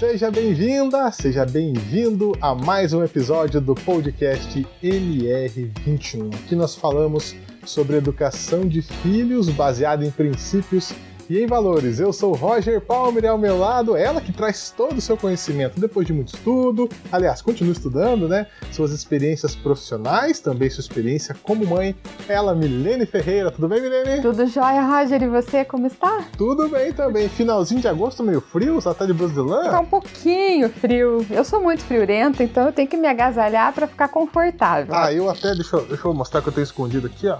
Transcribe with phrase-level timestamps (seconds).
[0.00, 6.34] Seja bem-vinda, seja bem-vindo a mais um episódio do podcast MR21.
[6.36, 7.36] Aqui nós falamos
[7.66, 10.94] sobre educação de filhos baseada em princípios
[11.30, 12.00] e em valores.
[12.00, 15.78] Eu sou Roger Palmer e ao meu lado ela que traz todo o seu conhecimento
[15.78, 16.88] depois de muito estudo.
[17.12, 18.48] Aliás, continua estudando, né?
[18.72, 21.94] Suas experiências profissionais, também sua experiência como mãe.
[22.28, 23.52] Ela, Milene Ferreira.
[23.52, 24.20] Tudo bem, Milene?
[24.20, 25.22] Tudo jóia, Roger.
[25.22, 26.24] E você, como está?
[26.36, 27.28] Tudo bem também.
[27.28, 29.70] Finalzinho de agosto, meio frio, só tá de blusa de lã?
[29.70, 31.24] Tá um pouquinho frio.
[31.30, 34.92] Eu sou muito friorenta, então eu tenho que me agasalhar para ficar confortável.
[34.92, 37.38] Ah, eu até, deixa eu, deixa eu mostrar que eu tenho escondido aqui, ó.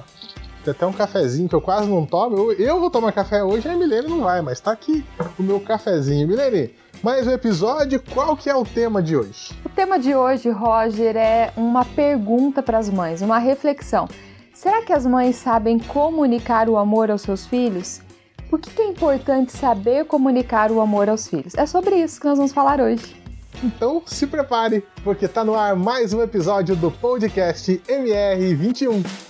[0.64, 2.36] Tem até um cafezinho que eu quase não tomo.
[2.36, 5.04] Eu, eu vou tomar café hoje, a Milene não vai, mas tá aqui
[5.38, 6.28] o meu cafezinho.
[6.28, 9.58] Milene, mais um episódio, qual que é o tema de hoje?
[9.64, 14.06] O tema de hoje, Roger, é uma pergunta para as mães, uma reflexão.
[14.52, 18.02] Será que as mães sabem comunicar o amor aos seus filhos?
[18.50, 21.54] Por que é importante saber comunicar o amor aos filhos?
[21.54, 23.16] É sobre isso que nós vamos falar hoje.
[23.64, 29.29] Então se prepare, porque tá no ar mais um episódio do podcast MR21.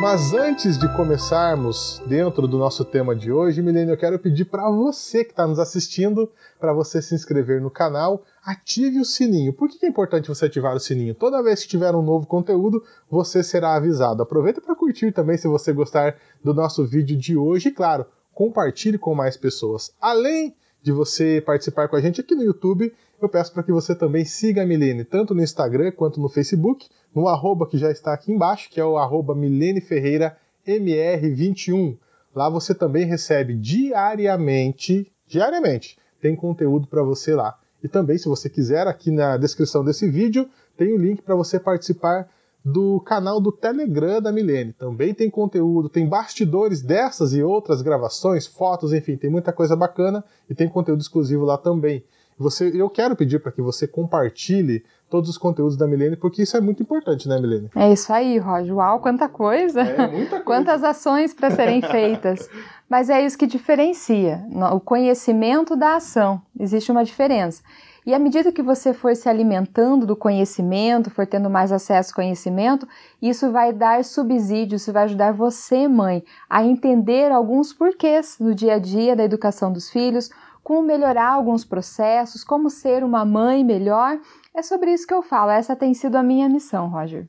[0.00, 4.70] Mas antes de começarmos dentro do nosso tema de hoje, Milene, eu quero pedir para
[4.70, 9.52] você que está nos assistindo, para você se inscrever no canal, ative o sininho.
[9.52, 11.16] Por que é importante você ativar o sininho?
[11.16, 14.22] Toda vez que tiver um novo conteúdo, você será avisado.
[14.22, 18.98] Aproveita para curtir também se você gostar do nosso vídeo de hoje e, claro, compartilhe
[18.98, 19.92] com mais pessoas.
[20.00, 23.94] Além de você participar com a gente aqui no YouTube, eu peço para que você
[23.94, 28.12] também siga a Milene, tanto no Instagram quanto no Facebook, no arroba que já está
[28.12, 31.96] aqui embaixo, que é o arroba Milene Ferreira MR21.
[32.34, 37.58] Lá você também recebe diariamente, diariamente, tem conteúdo para você lá.
[37.82, 41.34] E também, se você quiser, aqui na descrição desse vídeo, tem o um link para
[41.34, 42.28] você participar
[42.64, 44.72] do canal do Telegram da Milene.
[44.72, 50.24] Também tem conteúdo, tem bastidores dessas e outras gravações, fotos, enfim, tem muita coisa bacana
[50.50, 52.04] e tem conteúdo exclusivo lá também.
[52.38, 56.56] Você, eu quero pedir para que você compartilhe todos os conteúdos da Milene, porque isso
[56.56, 57.70] é muito importante, né, Milene?
[57.74, 58.76] É isso aí, Roger.
[58.76, 59.80] Uau, quanta coisa!
[59.80, 60.44] É, muita coisa.
[60.44, 62.48] Quantas ações para serem feitas.
[62.88, 66.40] Mas é isso que diferencia o conhecimento da ação.
[66.58, 67.62] Existe uma diferença.
[68.06, 72.14] E à medida que você for se alimentando do conhecimento, for tendo mais acesso ao
[72.14, 72.88] conhecimento,
[73.20, 78.76] isso vai dar subsídio, isso vai ajudar você, mãe, a entender alguns porquês no dia
[78.76, 80.30] a dia da educação dos filhos,
[80.68, 84.20] como melhorar alguns processos, como ser uma mãe melhor.
[84.54, 85.50] É sobre isso que eu falo.
[85.50, 87.26] Essa tem sido a minha missão, Roger.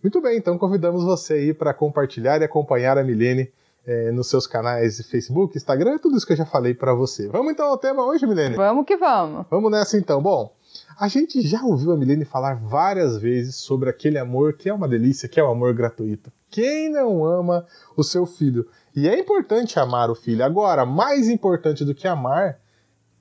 [0.00, 3.52] Muito bem, então convidamos você aí para compartilhar e acompanhar a Milene
[3.84, 7.26] é, nos seus canais de Facebook, Instagram, tudo isso que eu já falei para você.
[7.26, 8.54] Vamos então ao tema hoje, Milene?
[8.54, 9.46] Vamos que vamos.
[9.50, 10.22] Vamos nessa então.
[10.22, 10.54] Bom,
[10.96, 14.86] a gente já ouviu a Milene falar várias vezes sobre aquele amor que é uma
[14.86, 16.30] delícia, que é o amor gratuito.
[16.48, 17.66] Quem não ama
[17.96, 18.64] o seu filho?
[18.94, 20.44] E é importante amar o filho.
[20.44, 22.60] Agora, mais importante do que amar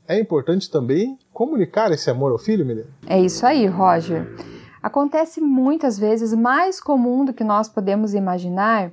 [0.07, 2.89] é importante também comunicar esse amor ao filho, Milena?
[3.07, 4.27] É isso aí, Roger.
[4.81, 8.91] Acontece muitas vezes, mais comum do que nós podemos imaginar,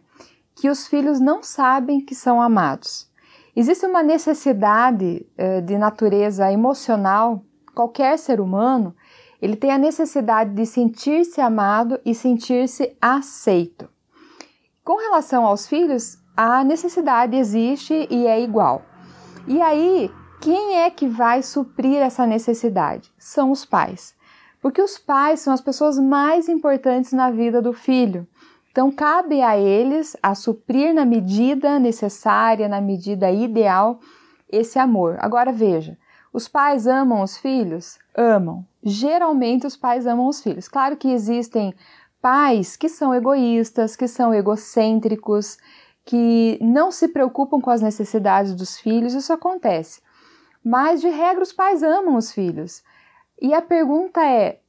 [0.54, 3.10] que os filhos não sabem que são amados.
[3.54, 8.94] Existe uma necessidade eh, de natureza emocional, qualquer ser humano,
[9.40, 13.88] ele tem a necessidade de sentir-se amado e sentir-se aceito.
[14.84, 18.82] Com relação aos filhos, a necessidade existe e é igual.
[19.46, 20.10] E aí,
[20.42, 23.12] quem é que vai suprir essa necessidade?
[23.16, 24.12] São os pais.
[24.60, 28.26] Porque os pais são as pessoas mais importantes na vida do filho.
[28.72, 34.00] Então, cabe a eles a suprir na medida necessária, na medida ideal,
[34.50, 35.16] esse amor.
[35.20, 35.96] Agora veja,
[36.32, 37.98] os pais amam os filhos?
[38.16, 38.66] Amam.
[38.82, 40.66] Geralmente os pais amam os filhos.
[40.66, 41.72] Claro que existem
[42.20, 45.56] pais que são egoístas, que são egocêntricos,
[46.04, 50.00] que não se preocupam com as necessidades dos filhos, isso acontece.
[50.64, 52.82] Mas, de regra, os pais amam os filhos.
[53.40, 54.60] E a pergunta é: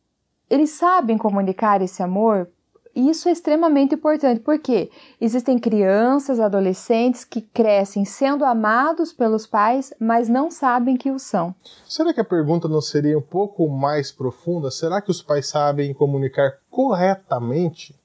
[0.50, 2.50] eles sabem comunicar esse amor?
[2.96, 10.30] Isso é extremamente importante, porque existem crianças, adolescentes que crescem sendo amados pelos pais, mas
[10.30, 11.56] não sabem que o são.
[11.90, 14.70] Será que a pergunta não seria um pouco mais profunda?
[14.70, 17.96] Será que os pais sabem comunicar corretamente?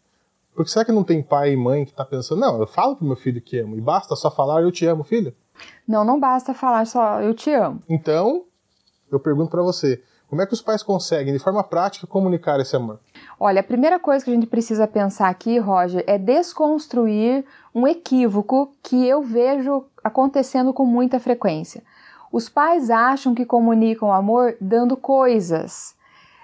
[0.55, 3.07] Porque será que não tem pai e mãe que está pensando, não, eu falo pro
[3.07, 5.35] meu filho que amo, e basta só falar eu te amo, filho?
[5.87, 7.83] Não, não basta falar só eu te amo.
[7.89, 8.45] Então,
[9.11, 12.77] eu pergunto para você, como é que os pais conseguem, de forma prática, comunicar esse
[12.77, 13.01] amor?
[13.41, 17.45] Olha, a primeira coisa que a gente precisa pensar aqui, Roger, é desconstruir
[17.75, 21.83] um equívoco que eu vejo acontecendo com muita frequência.
[22.31, 25.95] Os pais acham que comunicam amor dando coisas,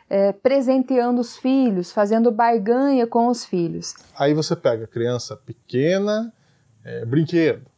[0.08, 3.94] é, presenteando os filhos, fazendo barganha com os filhos.
[4.16, 6.32] Aí você pega a criança pequena,
[6.82, 7.73] é brinquedo.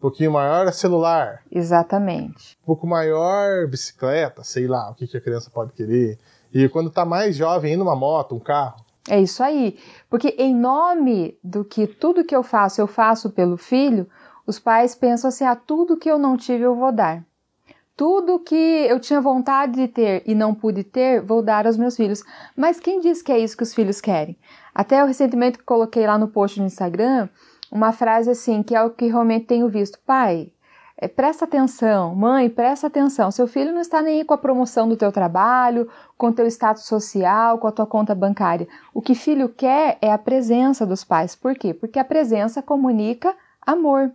[0.00, 1.42] Um pouquinho maior é celular.
[1.52, 2.56] Exatamente.
[2.62, 6.18] Um pouco maior, bicicleta, sei lá, o que, que a criança pode querer.
[6.54, 8.82] E quando tá mais jovem, indo uma moto, um carro.
[9.06, 9.78] É isso aí.
[10.08, 14.08] Porque em nome do que tudo que eu faço, eu faço pelo filho,
[14.46, 17.22] os pais pensam assim: ah, tudo que eu não tive, eu vou dar.
[17.94, 21.94] Tudo que eu tinha vontade de ter e não pude ter, vou dar aos meus
[21.94, 22.24] filhos.
[22.56, 24.38] Mas quem diz que é isso que os filhos querem?
[24.74, 27.28] Até eu recentemente coloquei lá no post no Instagram
[27.70, 29.98] uma frase assim, que é o que realmente tenho visto.
[30.04, 30.50] Pai,
[30.96, 33.30] é, presta atenção, mãe, presta atenção.
[33.30, 35.88] Seu filho não está nem aí com a promoção do teu trabalho,
[36.18, 38.68] com o teu status social, com a tua conta bancária.
[38.92, 41.34] O que filho quer é a presença dos pais.
[41.34, 41.72] Por quê?
[41.72, 43.34] Porque a presença comunica
[43.66, 44.12] amor.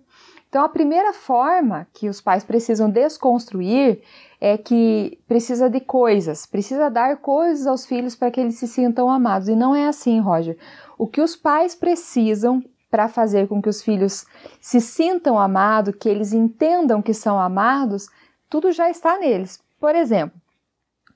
[0.48, 4.01] Então, a primeira forma que os pais precisam desconstruir
[4.40, 9.10] é que precisa de coisas, precisa dar coisas aos filhos para que eles se sintam
[9.10, 9.50] amados.
[9.50, 10.58] E não é assim, Roger.
[10.98, 12.63] O que os pais precisam
[12.96, 14.26] para fazer com que os filhos
[14.62, 18.08] se sintam amados, que eles entendam que são amados,
[18.50, 19.62] tudo já está neles.
[19.78, 20.40] Por exemplo,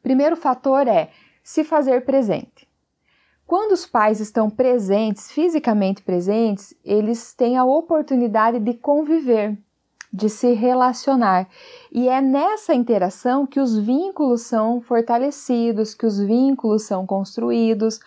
[0.04, 1.10] primeiro fator é
[1.42, 2.68] se fazer presente.
[3.48, 9.58] Quando os pais estão presentes, fisicamente presentes, eles têm a oportunidade de conviver,
[10.12, 11.48] de se relacionar.
[11.94, 18.02] E é nessa interação que os vínculos são fortalecidos, que os vínculos são construídos.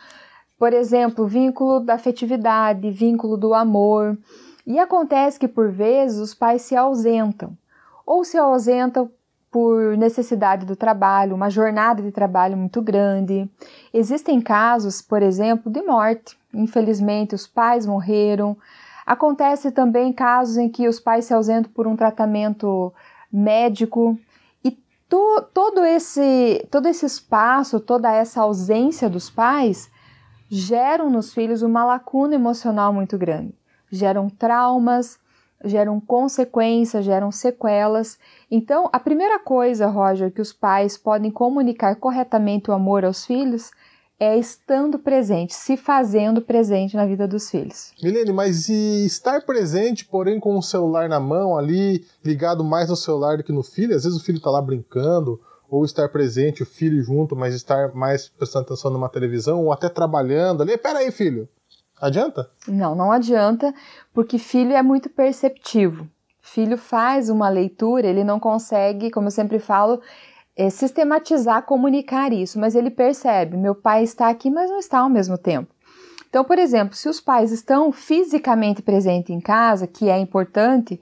[0.62, 4.16] Por exemplo, vínculo da afetividade, vínculo do amor.
[4.64, 7.58] E acontece que por vezes os pais se ausentam,
[8.06, 9.10] ou se ausentam
[9.50, 13.50] por necessidade do trabalho, uma jornada de trabalho muito grande.
[13.92, 16.38] Existem casos, por exemplo, de morte.
[16.54, 18.56] Infelizmente, os pais morreram.
[19.04, 22.94] Acontece também casos em que os pais se ausentam por um tratamento
[23.32, 24.16] médico.
[24.62, 24.70] E
[25.08, 29.90] to, todo, esse, todo esse espaço, toda essa ausência dos pais
[30.54, 33.54] geram nos filhos uma lacuna emocional muito grande.
[33.90, 35.18] Geram traumas,
[35.64, 38.18] geram consequências, geram sequelas.
[38.50, 43.70] Então, a primeira coisa, Roger, que os pais podem comunicar corretamente o amor aos filhos
[44.20, 47.92] é estando presente, se fazendo presente na vida dos filhos.
[48.02, 52.94] Milene, mas e estar presente, porém com o celular na mão ali, ligado mais no
[52.94, 53.96] celular do que no filho?
[53.96, 55.40] Às vezes o filho está lá brincando,
[55.72, 59.88] ou estar presente, o filho junto, mas estar mais prestando atenção numa televisão, ou até
[59.88, 60.76] trabalhando ali.
[60.76, 61.48] Pera aí, filho,
[62.02, 62.50] Adianta?
[62.66, 63.72] Não, não adianta,
[64.12, 66.08] porque filho é muito perceptivo.
[66.40, 70.00] Filho faz uma leitura, ele não consegue, como eu sempre falo,
[70.56, 75.08] é, sistematizar, comunicar isso, mas ele percebe: meu pai está aqui, mas não está ao
[75.08, 75.72] mesmo tempo.
[76.28, 81.00] Então, por exemplo, se os pais estão fisicamente presentes em casa, que é importante,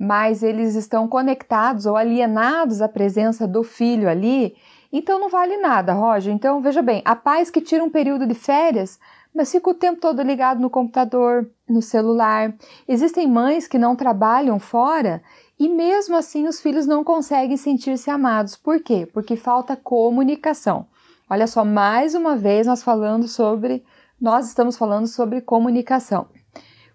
[0.00, 4.56] mas eles estão conectados ou alienados à presença do filho ali,
[4.90, 6.32] então não vale nada, Roger.
[6.32, 8.98] Então, veja bem, há pais que tiram um período de férias
[9.34, 12.54] mas fica o tempo todo ligado no computador, no celular.
[12.86, 15.22] Existem mães que não trabalham fora
[15.58, 18.56] e mesmo assim os filhos não conseguem sentir-se amados.
[18.56, 19.08] Por quê?
[19.12, 20.86] Porque falta comunicação.
[21.28, 23.84] Olha só, mais uma vez nós falando sobre,
[24.20, 26.26] nós estamos falando sobre comunicação.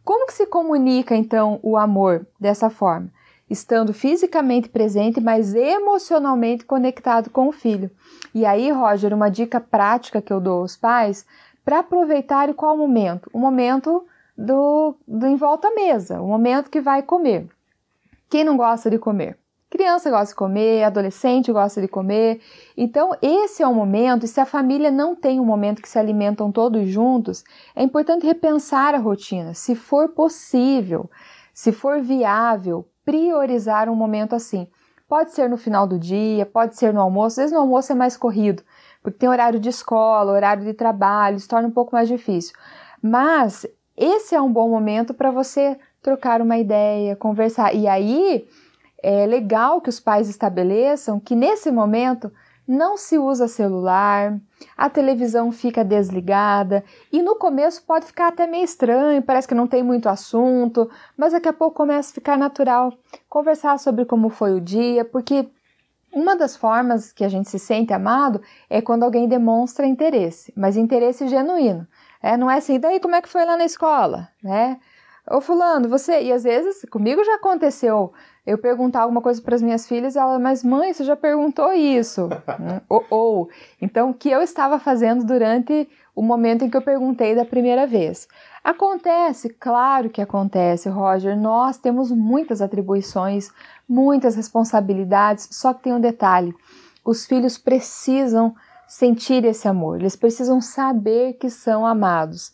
[0.05, 3.09] Como que se comunica então o amor dessa forma?
[3.49, 7.89] Estando fisicamente presente, mas emocionalmente conectado com o filho.
[8.33, 11.25] E aí, Roger, uma dica prática que eu dou aos pais
[11.63, 13.29] para aproveitar qual momento?
[13.33, 14.05] O momento
[14.38, 17.47] do, do em volta à mesa, o momento que vai comer.
[18.29, 19.39] Quem não gosta de comer?
[19.75, 22.39] Criança gosta de comer, adolescente gosta de comer.
[22.77, 26.00] Então, esse é o momento, e se a família não tem um momento que se
[26.00, 27.44] alimentam todos juntos,
[27.75, 31.12] é importante repensar a rotina, se for possível,
[31.53, 34.65] se for viável, priorizar um momento assim.
[35.10, 37.96] Pode ser no final do dia, pode ser no almoço, às vezes no almoço é
[37.96, 38.63] mais corrido,
[39.03, 42.55] porque tem horário de escola, horário de trabalho, se torna um pouco mais difícil.
[43.01, 43.67] Mas
[43.98, 47.75] esse é um bom momento para você trocar uma ideia, conversar.
[47.75, 48.48] E aí
[49.07, 52.31] é legal que os pais estabeleçam que nesse momento
[52.67, 54.39] não se usa celular,
[54.75, 59.67] a televisão fica desligada e no começo pode ficar até meio estranho, parece que não
[59.67, 62.91] tem muito assunto, mas daqui a pouco começa a ficar natural
[63.29, 65.47] conversar sobre como foi o dia, porque
[66.12, 70.77] uma das formas que a gente se sente amado é quando alguém demonstra interesse, mas
[70.77, 71.88] interesse genuíno.
[72.24, 74.79] É, não é assim, daí como é que foi lá na escola, né?
[75.29, 78.13] Ô fulano, você, e às vezes comigo já aconteceu
[78.46, 82.29] eu perguntar alguma coisa para as minhas filhas, ela, mas mãe, você já perguntou isso?
[82.58, 83.50] Hum, ou, ou,
[83.82, 87.86] então, o que eu estava fazendo durante o momento em que eu perguntei da primeira
[87.86, 88.27] vez?
[88.63, 91.38] Acontece, claro que acontece, Roger.
[91.38, 93.51] Nós temos muitas atribuições,
[93.88, 96.55] muitas responsabilidades, só que tem um detalhe:
[97.03, 98.55] os filhos precisam
[98.88, 102.53] sentir esse amor, eles precisam saber que são amados.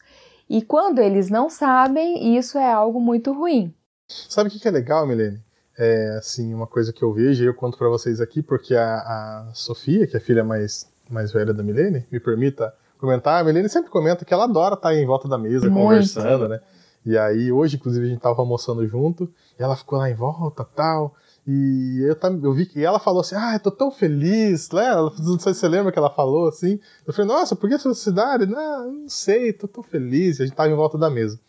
[0.53, 3.73] E quando eles não sabem, isso é algo muito ruim.
[4.09, 5.39] Sabe o que é legal, Milene?
[5.79, 8.95] É, assim, uma coisa que eu vejo e eu conto para vocês aqui, porque a,
[8.97, 13.45] a, Sofia, que é a filha mais, mais velha da Milene, me permita comentar, a
[13.45, 15.83] Milene sempre comenta que ela adora estar em volta da mesa, Muito.
[15.83, 16.59] conversando, né?
[17.05, 20.63] E aí, hoje, inclusive, a gente tava almoçando junto, e ela ficou lá em volta
[20.63, 21.15] tal.
[21.47, 24.93] E eu, eu vi que ela falou assim: Ah, eu tô tão feliz, né?
[24.95, 26.79] Não sei se você lembra que ela falou assim.
[27.05, 28.45] Eu falei: Nossa, por que felicidade?
[28.45, 30.39] Não, não sei, tô tão feliz.
[30.39, 31.39] E a gente tava em volta da mesa.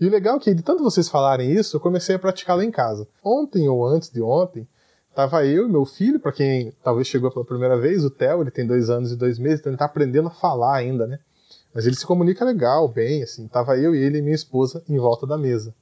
[0.00, 2.64] E o legal é que, de tanto vocês falarem isso, eu comecei a praticar lá
[2.64, 3.08] em casa.
[3.24, 4.68] Ontem ou antes de ontem,
[5.14, 8.50] tava eu e meu filho, para quem talvez chegou pela primeira vez, o Theo, ele
[8.50, 11.18] tem dois anos e dois meses, então ele tá aprendendo a falar ainda, né?
[11.76, 13.46] Mas ele se comunica legal, bem, assim.
[13.48, 15.74] Tava eu e ele e minha esposa em volta da mesa.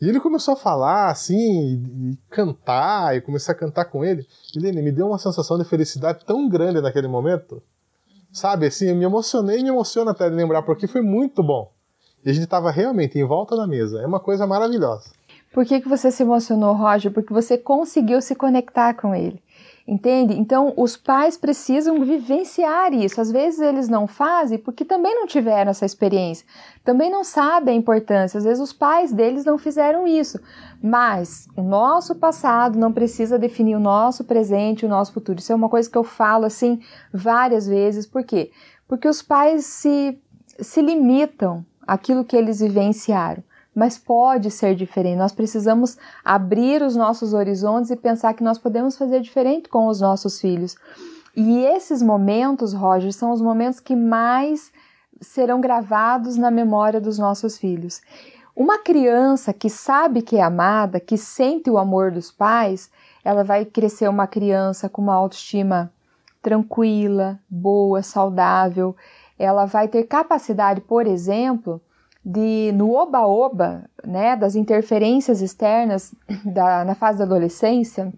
[0.00, 4.24] E ele começou a falar, assim, e, e cantar, e comecei a cantar com ele.
[4.54, 7.60] Ele me deu uma sensação de felicidade tão grande naquele momento.
[8.30, 11.72] Sabe, assim, eu me emocionei e me emociona até de lembrar, porque foi muito bom.
[12.24, 14.00] E a gente estava realmente em volta da mesa.
[14.00, 15.10] É uma coisa maravilhosa.
[15.52, 17.10] Por que, que você se emocionou, Roger?
[17.10, 19.42] Porque você conseguiu se conectar com ele.
[19.88, 20.34] Entende?
[20.38, 23.22] Então, os pais precisam vivenciar isso.
[23.22, 26.46] Às vezes eles não fazem porque também não tiveram essa experiência,
[26.84, 28.36] também não sabem a importância.
[28.36, 30.38] Às vezes os pais deles não fizeram isso.
[30.82, 35.38] Mas o nosso passado não precisa definir o nosso presente, o nosso futuro.
[35.38, 38.04] Isso é uma coisa que eu falo assim várias vezes.
[38.06, 38.50] Por quê?
[38.86, 40.20] Porque os pais se,
[40.60, 43.42] se limitam àquilo que eles vivenciaram
[43.78, 45.16] mas pode ser diferente.
[45.16, 50.00] Nós precisamos abrir os nossos horizontes e pensar que nós podemos fazer diferente com os
[50.00, 50.76] nossos filhos.
[51.36, 54.72] E esses momentos, Roger, são os momentos que mais
[55.20, 58.00] serão gravados na memória dos nossos filhos.
[58.54, 62.90] Uma criança que sabe que é amada, que sente o amor dos pais,
[63.24, 65.92] ela vai crescer uma criança com uma autoestima
[66.42, 68.96] tranquila, boa, saudável.
[69.38, 71.80] Ela vai ter capacidade, por exemplo,
[72.24, 78.12] de no oba-oba, né, das interferências externas da, na fase da adolescência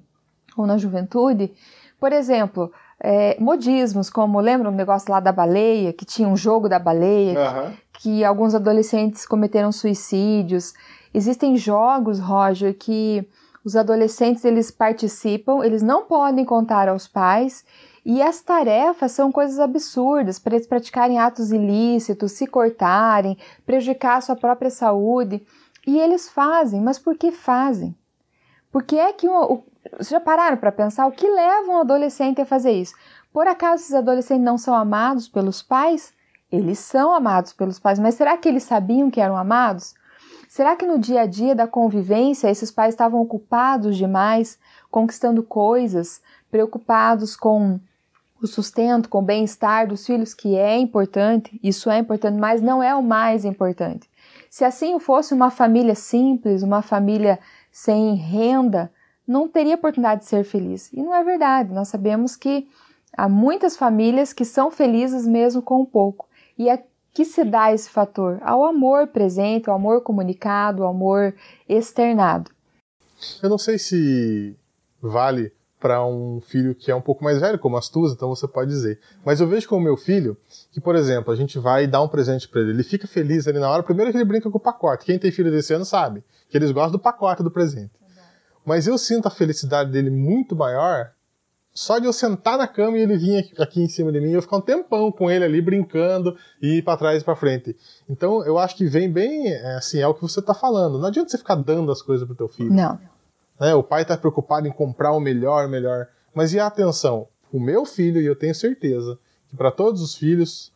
[0.56, 1.52] ou na juventude,
[1.98, 6.68] por exemplo, é, modismos, como lembra um negócio lá da baleia, que tinha um jogo
[6.68, 7.70] da baleia, uhum.
[7.92, 10.74] que, que alguns adolescentes cometeram suicídios.
[11.12, 13.26] Existem jogos, Roger, que
[13.64, 17.64] os adolescentes eles participam, eles não podem contar aos pais
[18.04, 24.20] e as tarefas são coisas absurdas para eles praticarem atos ilícitos, se cortarem, prejudicar a
[24.20, 25.44] sua própria saúde.
[25.86, 27.94] E eles fazem, mas por que fazem?
[28.72, 31.78] Por que é que o, o, vocês já pararam para pensar o que leva um
[31.78, 32.94] adolescente a fazer isso?
[33.32, 36.12] Por acaso esses adolescentes não são amados pelos pais?
[36.50, 39.94] Eles são amados pelos pais, mas será que eles sabiam que eram amados?
[40.48, 44.58] Será que no dia a dia da convivência esses pais estavam ocupados demais,
[44.90, 47.78] conquistando coisas, preocupados com
[48.42, 52.82] o sustento, com o bem-estar dos filhos, que é importante, isso é importante, mas não
[52.82, 54.08] é o mais importante.
[54.48, 57.38] Se assim fosse uma família simples, uma família
[57.70, 58.90] sem renda,
[59.26, 60.92] não teria oportunidade de ser feliz.
[60.92, 61.72] E não é verdade.
[61.72, 62.68] Nós sabemos que
[63.16, 66.28] há muitas famílias que são felizes mesmo com pouco.
[66.58, 66.78] E a
[67.12, 68.38] que se dá esse fator?
[68.42, 71.34] Ao amor presente, ao amor comunicado, ao amor
[71.68, 72.50] externado.
[73.42, 74.56] Eu não sei se
[75.02, 78.46] vale para um filho que é um pouco mais velho, como as tuas, então você
[78.46, 79.00] pode dizer.
[79.24, 80.36] Mas eu vejo com o meu filho
[80.70, 83.58] que, por exemplo, a gente vai dar um presente para ele, ele fica feliz ali
[83.58, 85.06] na hora, primeiro que ele brinca com o pacote.
[85.06, 87.92] Quem tem filho desse ano sabe que eles gostam do pacote do presente.
[88.64, 91.12] Mas eu sinto a felicidade dele muito maior
[91.72, 94.42] só de eu sentar na cama e ele vir aqui em cima de mim, eu
[94.42, 97.76] ficar um tempão com ele ali brincando e ir para trás e para frente.
[98.08, 100.98] Então eu acho que vem bem, é, assim, é o que você está falando.
[100.98, 102.72] Não adianta você ficar dando as coisas pro teu filho.
[102.72, 102.98] Não.
[103.60, 103.74] Né?
[103.74, 106.08] O pai está preocupado em comprar o melhor, melhor.
[106.34, 107.28] Mas e a atenção?
[107.52, 110.72] O meu filho, e eu tenho certeza que para todos os filhos,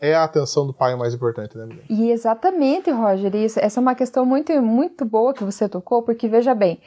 [0.00, 3.82] é a atenção do pai o mais importante, né, E exatamente, Roger, isso, essa é
[3.82, 6.78] uma questão muito, muito boa que você tocou, porque veja bem,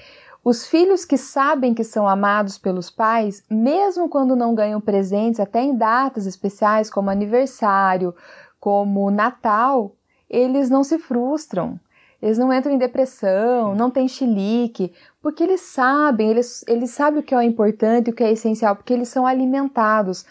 [0.44, 5.62] os filhos que sabem que são amados pelos pais, mesmo quando não ganham presentes, até
[5.62, 8.16] em datas especiais como aniversário,
[8.60, 9.96] como Natal,
[10.30, 11.80] eles não se frustram.
[12.22, 14.92] Eles não entram em depressão, não tem chilique,
[15.28, 18.94] porque eles sabem, eles, eles sabem o que é importante, o que é essencial, porque
[18.94, 20.26] eles são alimentados.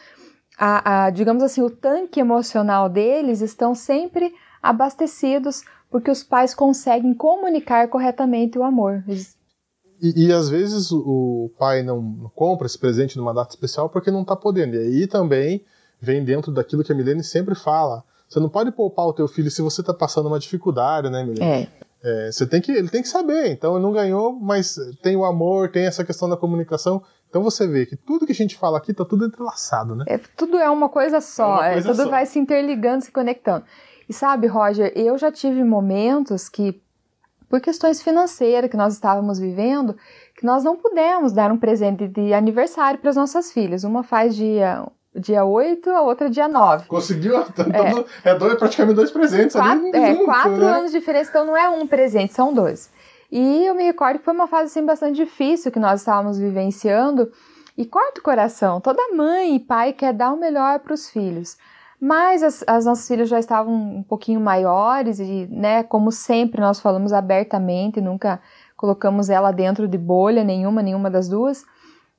[0.58, 7.12] A, a, digamos assim, o tanque emocional deles estão sempre abastecidos porque os pais conseguem
[7.12, 9.04] comunicar corretamente o amor.
[10.00, 14.22] E, e, às vezes o, pai não compra esse presente numa data especial porque não
[14.22, 14.76] está podendo.
[14.76, 15.62] E aí também
[16.00, 18.02] vem dentro daquilo que a Milene sempre fala.
[18.26, 21.44] Você não pode poupar o teu filho se você está passando uma dificuldade, né, Milene?
[21.44, 21.85] É.
[22.02, 22.30] é.
[22.30, 23.50] você tem que, ele tem que saber.
[23.50, 27.02] Então, ele não ganhou, mas tem o amor, tem essa questão da comunicação.
[27.28, 30.04] Então você vê que tudo que a gente fala aqui está tudo entrelaçado, né?
[30.08, 32.10] É, tudo é uma coisa só, é uma coisa é, tudo só.
[32.10, 33.64] vai se interligando, se conectando.
[34.08, 36.80] E sabe, Roger, eu já tive momentos que,
[37.48, 39.96] por questões financeiras que nós estávamos vivendo,
[40.36, 43.84] que nós não pudemos dar um presente de aniversário para as nossas filhas.
[43.84, 44.86] Uma faz dia
[45.18, 46.86] dia 8, a outra dia 9.
[46.86, 47.36] Conseguiu?
[47.58, 49.94] Então, é, é dois, praticamente dois presentes quatro.
[49.94, 50.66] É, junto, quatro né?
[50.66, 52.90] anos de diferença, então não é um presente, são dois.
[53.30, 57.30] E eu me recordo que foi uma fase assim, bastante difícil que nós estávamos vivenciando.
[57.76, 61.58] E corta o coração, toda mãe e pai quer dar o melhor para os filhos.
[62.00, 66.80] Mas as, as, nossas filhas já estavam um pouquinho maiores e, né, como sempre, nós
[66.80, 68.40] falamos abertamente, nunca
[68.76, 71.64] colocamos ela dentro de bolha nenhuma, nenhuma das duas.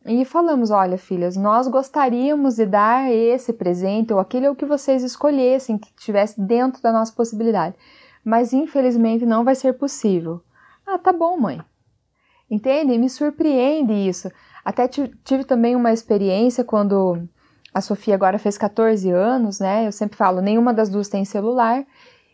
[0.08, 5.04] E falamos: olha, filhas, nós gostaríamos de dar esse presente ou aquele ou que vocês
[5.04, 7.76] escolhessem, que estivesse dentro da nossa possibilidade.
[8.24, 10.42] Mas infelizmente não vai ser possível.
[10.86, 11.62] Ah, tá bom, mãe.
[12.50, 12.98] Entende?
[12.98, 14.32] Me surpreende isso.
[14.64, 17.28] Até tive também uma experiência quando
[17.74, 19.86] a Sofia agora fez 14 anos, né?
[19.86, 21.86] Eu sempre falo, nenhuma das duas tem celular.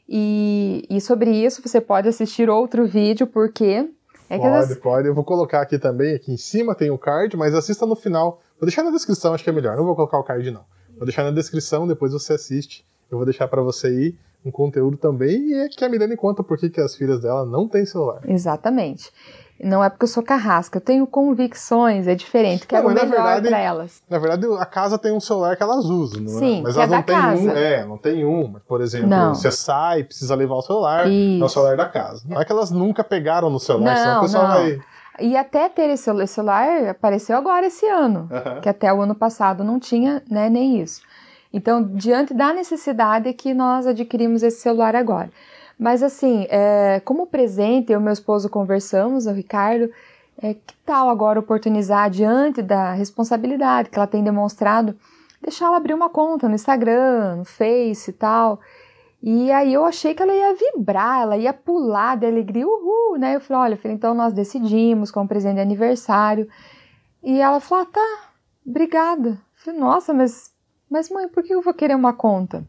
[0.08, 3.90] E, e sobre isso você pode assistir outro vídeo, porque
[4.36, 5.08] é pode, pode.
[5.08, 8.42] Eu vou colocar aqui também, aqui em cima tem o card, mas assista no final.
[8.60, 9.76] Vou deixar na descrição, acho que é melhor.
[9.78, 10.64] Não vou colocar o card, não.
[10.96, 12.86] Vou deixar na descrição, depois você assiste.
[13.10, 15.50] Eu vou deixar para você aí um conteúdo também.
[15.50, 18.22] E é que a Milene conta por que as filhas dela não têm celular.
[18.28, 19.12] Exatamente.
[19.64, 23.42] Não é porque eu sou carrasca, eu tenho convicções, é diferente, quero não, o melhor
[23.42, 24.04] para elas.
[24.10, 26.40] Na verdade, a casa tem um celular que elas usam, não é?
[26.40, 26.62] Sim, é?
[26.62, 29.34] Mas elas é não têm um, é, não tem um, mas, por exemplo, não.
[29.34, 31.42] você sai, precisa levar o celular, Isso.
[31.42, 32.24] é o celular da casa.
[32.28, 34.54] Não é que elas nunca pegaram no celular, não, senão o pessoal não.
[34.56, 34.82] vai.
[35.20, 38.28] E até ter esse celular apareceu agora esse ano,
[38.62, 41.02] que até o ano passado não tinha né, nem isso.
[41.54, 45.30] Então, diante da necessidade é que nós adquirimos esse celular agora.
[45.78, 49.90] Mas assim, é, como presente, eu e meu esposo conversamos, o Ricardo,
[50.42, 54.96] é, que tal agora oportunizar diante da responsabilidade que ela tem demonstrado,
[55.42, 58.60] deixar ela abrir uma conta no Instagram, no Face e tal.
[59.22, 63.36] E aí eu achei que ela ia vibrar, ela ia pular de alegria, uhul, né?
[63.36, 66.48] Eu falei, olha, filha, então nós decidimos com um presente de aniversário.
[67.24, 68.32] E ela falou, ah, tá,
[68.68, 69.30] obrigada.
[69.30, 70.54] Eu falei, nossa, mas,
[70.90, 72.68] mas mãe, por que eu vou querer uma conta?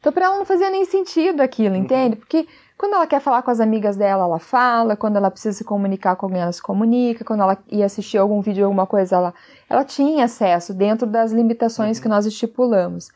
[0.00, 2.16] Então para ela não fazia nem sentido aquilo, entende?
[2.16, 2.46] Porque
[2.78, 6.14] quando ela quer falar com as amigas dela, ela fala, quando ela precisa se comunicar
[6.14, 9.34] com alguém, ela se comunica, quando ela ia assistir algum vídeo, alguma coisa, ela,
[9.68, 13.08] ela tinha acesso dentro das limitações que nós estipulamos.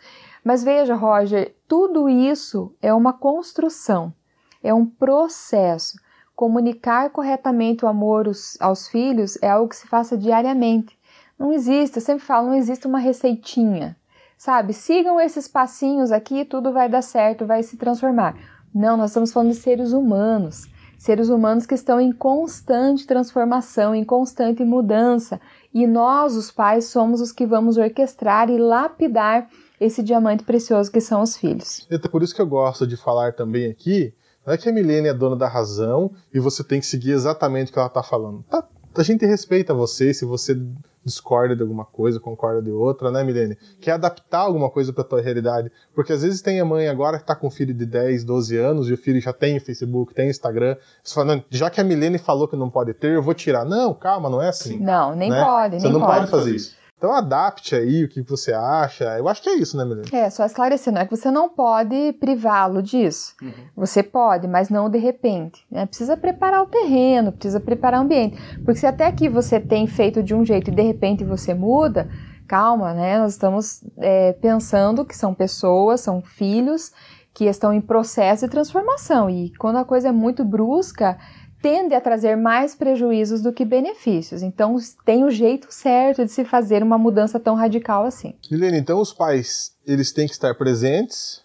[0.44, 4.12] Mas veja, Roger, tudo isso é uma construção,
[4.60, 5.96] é um processo.
[6.34, 10.98] Comunicar corretamente o amor aos, aos filhos é algo que se faça diariamente.
[11.38, 13.96] Não existe, eu sempre falo, não existe uma receitinha.
[14.44, 18.36] Sabe, sigam esses passinhos aqui tudo vai dar certo, vai se transformar.
[18.74, 20.66] Não, nós estamos falando de seres humanos.
[20.98, 25.40] Seres humanos que estão em constante transformação, em constante mudança.
[25.72, 29.48] E nós, os pais, somos os que vamos orquestrar e lapidar
[29.80, 31.86] esse diamante precioso que são os filhos.
[31.88, 34.12] É por isso que eu gosto de falar também aqui.
[34.44, 37.70] Não é que a Milene é dona da razão e você tem que seguir exatamente
[37.70, 38.42] o que ela está falando.
[38.50, 40.60] Tá, a gente respeita você se você
[41.04, 43.56] discorda de alguma coisa, concorda de outra, né, Milene?
[43.80, 45.70] Quer adaptar alguma coisa para tua realidade.
[45.94, 48.56] Porque às vezes tem a mãe agora que tá com um filho de 10, 12
[48.56, 50.76] anos e o filho já tem Facebook, tem Instagram.
[51.02, 53.64] Você fala, não, já que a Milene falou que não pode ter, eu vou tirar.
[53.64, 54.78] Não, calma, não é assim.
[54.78, 55.44] Não, nem né?
[55.44, 56.81] pode, Você nem não pode fazer isso.
[57.02, 59.18] Então adapte aí o que você acha.
[59.18, 60.06] Eu acho que é isso, né, Milene?
[60.12, 63.34] É, só esclarecendo, é que você não pode privá-lo disso.
[63.42, 63.50] Uhum.
[63.74, 65.66] Você pode, mas não de repente.
[65.68, 65.84] Né?
[65.84, 68.38] Precisa preparar o terreno, precisa preparar o ambiente.
[68.64, 72.08] Porque se até aqui você tem feito de um jeito e de repente você muda,
[72.46, 73.18] calma, né?
[73.18, 76.92] Nós estamos é, pensando que são pessoas, são filhos
[77.34, 79.28] que estão em processo de transformação.
[79.28, 81.18] E quando a coisa é muito brusca,
[81.62, 84.42] tende a trazer mais prejuízos do que benefícios.
[84.42, 88.34] Então, tem o jeito certo de se fazer uma mudança tão radical assim.
[88.50, 91.40] Milene, então os pais, eles têm que estar presentes,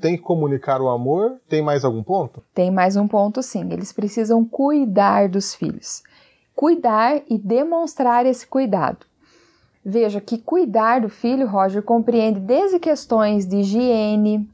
[0.00, 1.38] têm que comunicar o amor.
[1.48, 2.42] Tem mais algum ponto?
[2.54, 3.70] Tem mais um ponto sim.
[3.70, 6.02] Eles precisam cuidar dos filhos.
[6.54, 9.06] Cuidar e demonstrar esse cuidado.
[9.84, 14.48] Veja que cuidar do filho, Roger, compreende desde questões de higiene,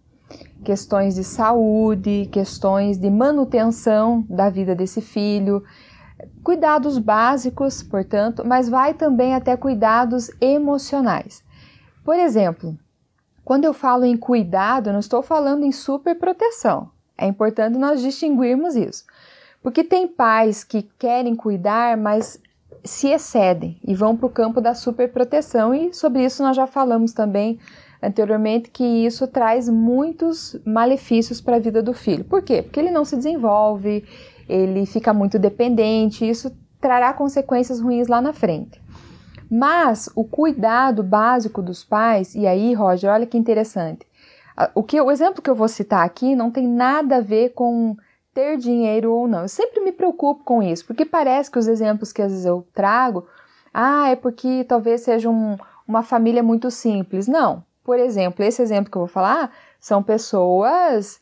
[0.65, 5.63] questões de saúde, questões de manutenção da vida desse filho,
[6.43, 11.45] cuidados básicos, portanto, mas vai também até cuidados emocionais.
[12.05, 12.79] Por exemplo,
[13.45, 16.91] quando eu falo em cuidado, eu não estou falando em superproteção.
[17.17, 19.05] É importante nós distinguirmos isso.
[19.63, 22.41] Porque tem pais que querem cuidar, mas
[22.83, 27.13] se excedem e vão para o campo da superproteção, e sobre isso nós já falamos
[27.13, 27.59] também
[28.07, 32.25] anteriormente que isso traz muitos malefícios para a vida do filho.
[32.25, 32.62] Por quê?
[32.62, 34.05] Porque ele não se desenvolve,
[34.49, 38.81] ele fica muito dependente, isso trará consequências ruins lá na frente.
[39.51, 44.07] Mas o cuidado básico dos pais, e aí, Roger, olha que interessante.
[44.75, 47.97] O, que, o exemplo que eu vou citar aqui não tem nada a ver com
[48.33, 49.43] ter dinheiro ou não.
[49.43, 52.67] Eu sempre me preocupo com isso, porque parece que os exemplos que às vezes eu
[52.75, 53.27] trago,
[53.73, 57.29] ah, é porque talvez seja um, uma família muito simples.
[57.29, 57.64] Não.
[57.85, 61.20] Por exemplo, esse exemplo que eu vou falar são pessoas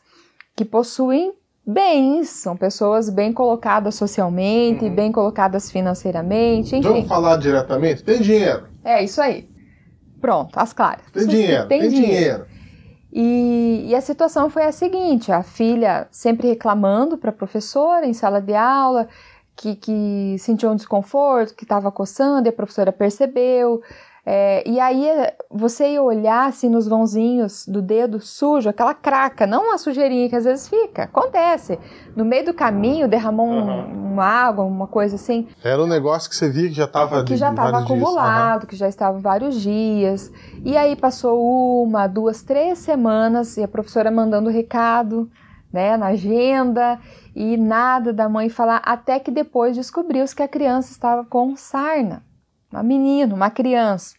[0.55, 1.33] que possuem
[1.65, 4.95] bens, são pessoas bem colocadas socialmente, uhum.
[4.95, 6.87] bem colocadas financeiramente, enfim.
[6.87, 8.03] Vamos falar diretamente?
[8.03, 8.67] Tem dinheiro.
[8.83, 9.49] É, isso aí.
[10.19, 11.05] Pronto, as claras.
[11.11, 12.45] Tem dinheiro, tem, tem dinheiro.
[12.45, 12.45] dinheiro.
[13.11, 18.13] E, e, a situação foi a seguinte: a filha sempre reclamando para a professora em
[18.13, 19.07] sala de aula
[19.55, 23.81] que, que sentiu um desconforto, que estava coçando, e a professora percebeu.
[24.25, 25.05] É, e aí
[25.51, 30.35] você ia olhar assim nos vãozinhos do dedo sujo, aquela craca, não uma sujeirinha que
[30.35, 31.77] às vezes fica, acontece.
[32.15, 35.49] No meio do caminho derramou um, uma água, uma coisa assim.
[35.61, 38.67] Era um negócio que você via que já estava que já estava acumulado, uhum.
[38.69, 40.31] que já estava vários dias.
[40.63, 45.29] E aí passou uma, duas, três semanas e a professora mandando recado,
[45.71, 46.97] né, na agenda
[47.35, 52.23] e nada da mãe falar, até que depois descobriu-se que a criança estava com sarna
[52.73, 54.15] uma menina, uma criança.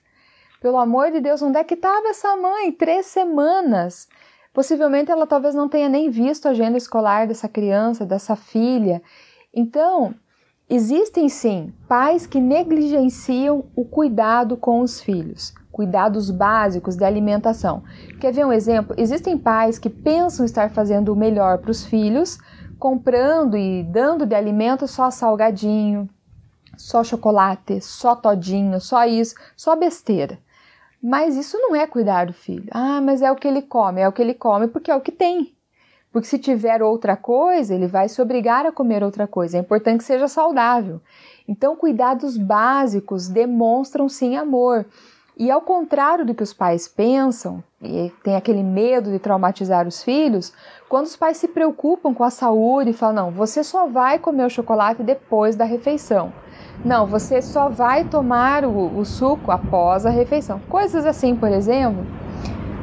[0.60, 2.70] Pelo amor de Deus, onde é que estava essa mãe?
[2.70, 4.08] Três semanas.
[4.52, 9.02] Possivelmente ela talvez não tenha nem visto a agenda escolar dessa criança, dessa filha.
[9.52, 10.14] Então,
[10.70, 17.82] existem sim pais que negligenciam o cuidado com os filhos, cuidados básicos de alimentação.
[18.20, 18.94] Quer ver um exemplo?
[18.96, 22.38] Existem pais que pensam estar fazendo o melhor para os filhos,
[22.78, 26.08] comprando e dando de alimento só salgadinho,
[26.76, 30.38] só chocolate, só todinho, só isso, só besteira.
[31.02, 32.68] Mas isso não é cuidar do filho.
[32.70, 35.00] Ah, mas é o que ele come, é o que ele come porque é o
[35.00, 35.54] que tem.
[36.10, 39.56] Porque se tiver outra coisa, ele vai se obrigar a comer outra coisa.
[39.56, 41.00] É importante que seja saudável.
[41.46, 44.87] Então, cuidados básicos demonstram sim amor.
[45.37, 50.04] E ao contrário do que os pais pensam, e tem aquele medo de traumatizar os
[50.04, 50.52] filhos,
[50.88, 54.46] quando os pais se preocupam com a saúde e falam: não, você só vai comer
[54.46, 56.32] o chocolate depois da refeição.
[56.84, 60.60] Não, você só vai tomar o, o suco após a refeição.
[60.68, 62.06] Coisas assim, por exemplo.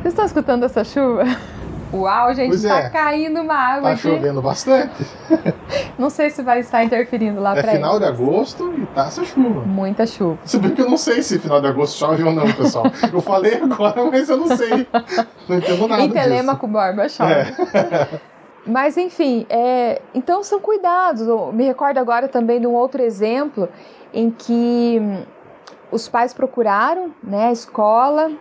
[0.02, 1.24] Vocês estão escutando essa chuva?
[1.94, 2.90] Uau, gente, está é.
[2.90, 5.06] caindo uma água Está chovendo bastante.
[6.00, 8.08] Não sei se vai estar interferindo lá é final eles.
[8.08, 9.62] de agosto e tá essa chuva.
[9.66, 10.38] Muita chuva.
[10.46, 12.86] Se bem que eu não sei se final de agosto chove ou não, pessoal.
[13.12, 14.88] Eu falei agora, mas eu não sei.
[15.48, 17.34] Não entendo nada Em Telemaco Borba chove.
[17.34, 18.08] É.
[18.66, 21.28] Mas enfim, é, então são cuidados.
[21.28, 23.68] Eu me recordo agora também de um outro exemplo
[24.14, 25.24] em que hum,
[25.92, 28.32] os pais procuraram né, a escola.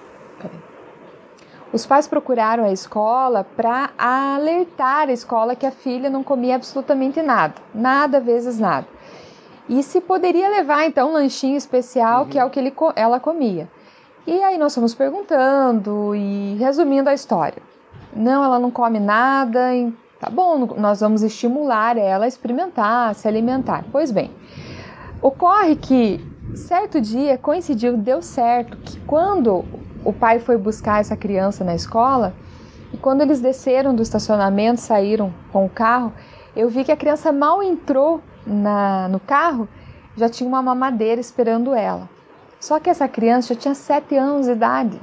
[1.72, 7.22] Os pais procuraram a escola para alertar a escola que a filha não comia absolutamente
[7.22, 8.86] nada, nada vezes nada.
[9.68, 12.28] E se poderia levar então um lanchinho especial, uhum.
[12.28, 13.68] que é o que ele, ela comia.
[14.26, 17.62] E aí nós fomos perguntando e resumindo a história.
[18.12, 19.72] Não, ela não come nada,
[20.20, 23.86] Tá bom, nós vamos estimular ela a experimentar, a se alimentar.
[23.90, 24.30] Pois bem,
[25.22, 26.20] ocorre que
[26.54, 29.64] certo dia coincidiu, deu certo, que quando
[30.04, 32.34] o pai foi buscar essa criança na escola,
[32.92, 36.12] e quando eles desceram do estacionamento, saíram com o carro,
[36.54, 39.66] eu vi que a criança mal entrou na, no carro,
[40.18, 42.06] já tinha uma mamadeira esperando ela.
[42.60, 45.00] Só que essa criança já tinha sete anos de idade.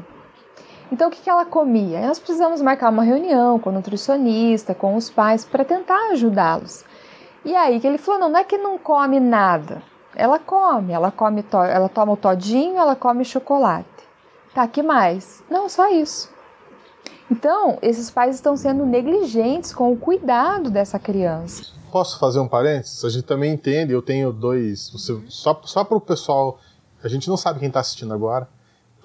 [0.91, 2.07] Então, o que, que ela comia?
[2.07, 6.85] Nós precisamos marcar uma reunião com o nutricionista, com os pais, para tentar ajudá-los.
[7.43, 9.81] E aí que ele falou: não, não é que não come nada.
[10.15, 13.87] Ela come, ela come, ela toma o todinho, ela come chocolate.
[14.53, 15.43] Tá, que mais?
[15.49, 16.29] Não, só isso.
[17.29, 21.65] Então, esses pais estão sendo negligentes com o cuidado dessa criança.
[21.91, 23.03] Posso fazer um parênteses?
[23.05, 24.89] A gente também entende, eu tenho dois.
[24.89, 26.59] Você, só só para o pessoal,
[27.03, 28.47] a gente não sabe quem está assistindo agora.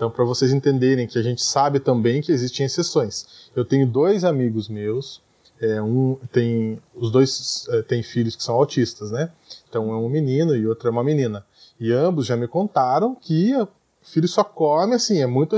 [0.03, 3.49] Então, para vocês entenderem que a gente sabe também que existem exceções.
[3.55, 5.23] Eu tenho dois amigos meus,
[5.61, 9.31] é, um tem os dois é, têm filhos que são autistas, né?
[9.69, 11.47] Então, um é um menino e outro é uma menina.
[11.79, 13.69] E ambos já me contaram que o
[14.03, 15.57] filho só come assim, é muito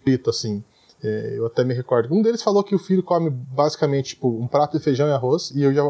[0.00, 0.64] repito assim.
[1.00, 2.12] É, eu até me recordo.
[2.12, 5.52] Um deles falou que o filho come basicamente tipo um prato de feijão e arroz
[5.52, 5.84] e eu já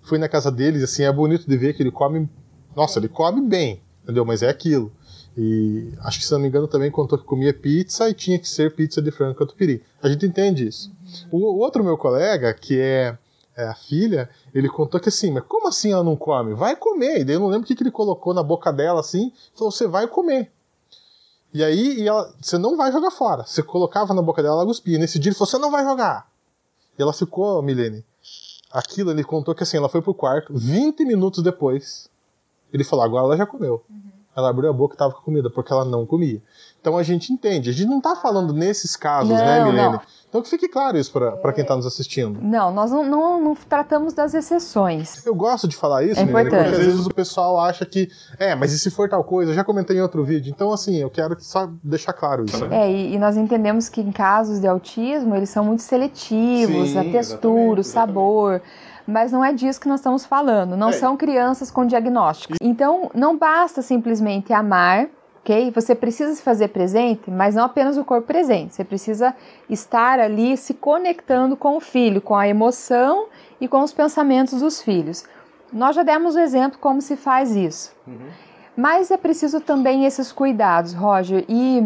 [0.00, 2.30] fui na casa deles, assim, é bonito de ver que ele come,
[2.74, 4.24] nossa, ele come bem, entendeu?
[4.24, 4.90] Mas é aquilo.
[5.36, 8.48] E acho que, se não me engano, também contou que comia pizza e tinha que
[8.48, 9.82] ser pizza de frango catupiry.
[10.02, 10.92] A gente entende isso.
[11.30, 13.16] O, o, outro meu colega, que é,
[13.56, 16.54] é, a filha, ele contou que assim, mas como assim ela não come?
[16.54, 17.20] Vai comer.
[17.20, 19.70] E daí eu não lembro o que, que ele colocou na boca dela assim, falou:
[19.70, 20.52] você vai comer.
[21.54, 23.44] E aí e ela, você não vai jogar fora.
[23.46, 24.98] Você colocava na boca dela, ela cuspia.
[24.98, 26.30] Nesse dia ele falou: você não vai jogar.
[26.98, 28.04] E ela ficou, Milene.
[28.70, 32.10] Aquilo ele contou que assim, ela foi pro quarto, 20 minutos depois,
[32.70, 33.82] ele falou: agora ela já comeu.
[33.88, 34.11] Uhum.
[34.34, 36.40] Ela abriu a boca e estava com comida, porque ela não comia.
[36.80, 37.70] Então a gente entende.
[37.70, 39.92] A gente não está falando nesses casos, né, não, né, Milene?
[39.92, 40.00] Não.
[40.28, 42.40] Então que fique claro isso para quem está nos assistindo.
[42.40, 45.24] Não, nós não, não, não, tratamos das exceções.
[45.26, 48.54] Eu gosto de falar isso, é Milene, porque às vezes o pessoal acha que, é,
[48.54, 49.52] mas e se for tal coisa?
[49.52, 50.50] Eu já comentei em outro vídeo.
[50.50, 52.64] Então, assim, eu quero só deixar claro isso.
[52.64, 56.98] É, e, e nós entendemos que em casos de autismo, eles são muito seletivos, Sim,
[56.98, 58.62] a textura, o sabor
[59.06, 60.76] mas não é disso que nós estamos falando.
[60.76, 60.92] Não é.
[60.92, 62.54] são crianças com diagnóstico.
[62.60, 65.08] Então, não basta simplesmente amar
[65.42, 65.70] ok?
[65.72, 68.74] Você precisa se fazer presente, mas não apenas o corpo presente.
[68.74, 69.34] Você precisa
[69.68, 73.26] estar ali se conectando com o filho, com a emoção
[73.60, 75.24] e com os pensamentos dos filhos.
[75.72, 77.92] Nós já demos o exemplo como se faz isso.
[78.06, 78.28] Uhum.
[78.76, 81.84] Mas é preciso também esses cuidados, Roger, e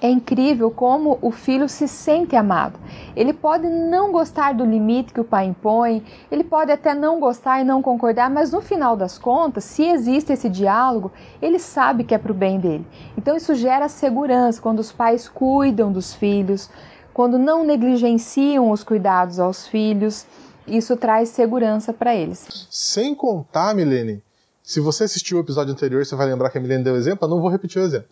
[0.00, 2.78] é incrível como o filho se sente amado.
[3.16, 7.60] Ele pode não gostar do limite que o pai impõe, ele pode até não gostar
[7.60, 11.10] e não concordar, mas no final das contas, se existe esse diálogo,
[11.42, 12.86] ele sabe que é para o bem dele.
[13.16, 16.70] Então isso gera segurança quando os pais cuidam dos filhos,
[17.12, 20.24] quando não negligenciam os cuidados aos filhos,
[20.66, 22.68] isso traz segurança para eles.
[22.70, 24.22] Sem contar, Milene,
[24.62, 27.30] se você assistiu o episódio anterior, você vai lembrar que a Milene deu exemplo, eu
[27.30, 28.08] não vou repetir o exemplo.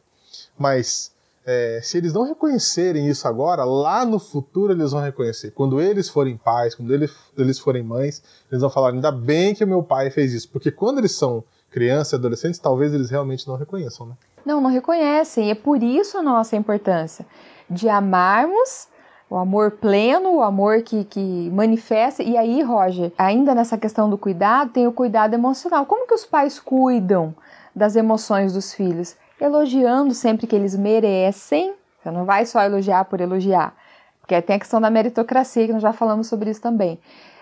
[0.58, 1.12] Mas
[1.46, 5.52] é, se eles não reconhecerem isso agora, lá no futuro eles vão reconhecer.
[5.52, 9.62] Quando eles forem pais, quando eles, eles forem mães, eles vão falar: ainda bem que
[9.62, 10.50] o meu pai fez isso.
[10.50, 14.14] Porque quando eles são crianças e adolescentes, talvez eles realmente não reconheçam, né?
[14.44, 15.46] Não, não reconhecem.
[15.46, 17.24] E é por isso a nossa importância
[17.70, 18.88] de amarmos
[19.28, 22.22] o amor pleno, o amor que, que manifesta.
[22.22, 25.86] E aí, Roger, ainda nessa questão do cuidado, tem o cuidado emocional.
[25.86, 27.34] Como que os pais cuidam
[27.74, 29.16] das emoções dos filhos?
[29.40, 31.74] Elogiando sempre que eles merecem.
[32.02, 33.74] Você não vai só elogiar por elogiar,
[34.20, 36.98] porque tem a questão da meritocracia, que nós já falamos sobre isso também.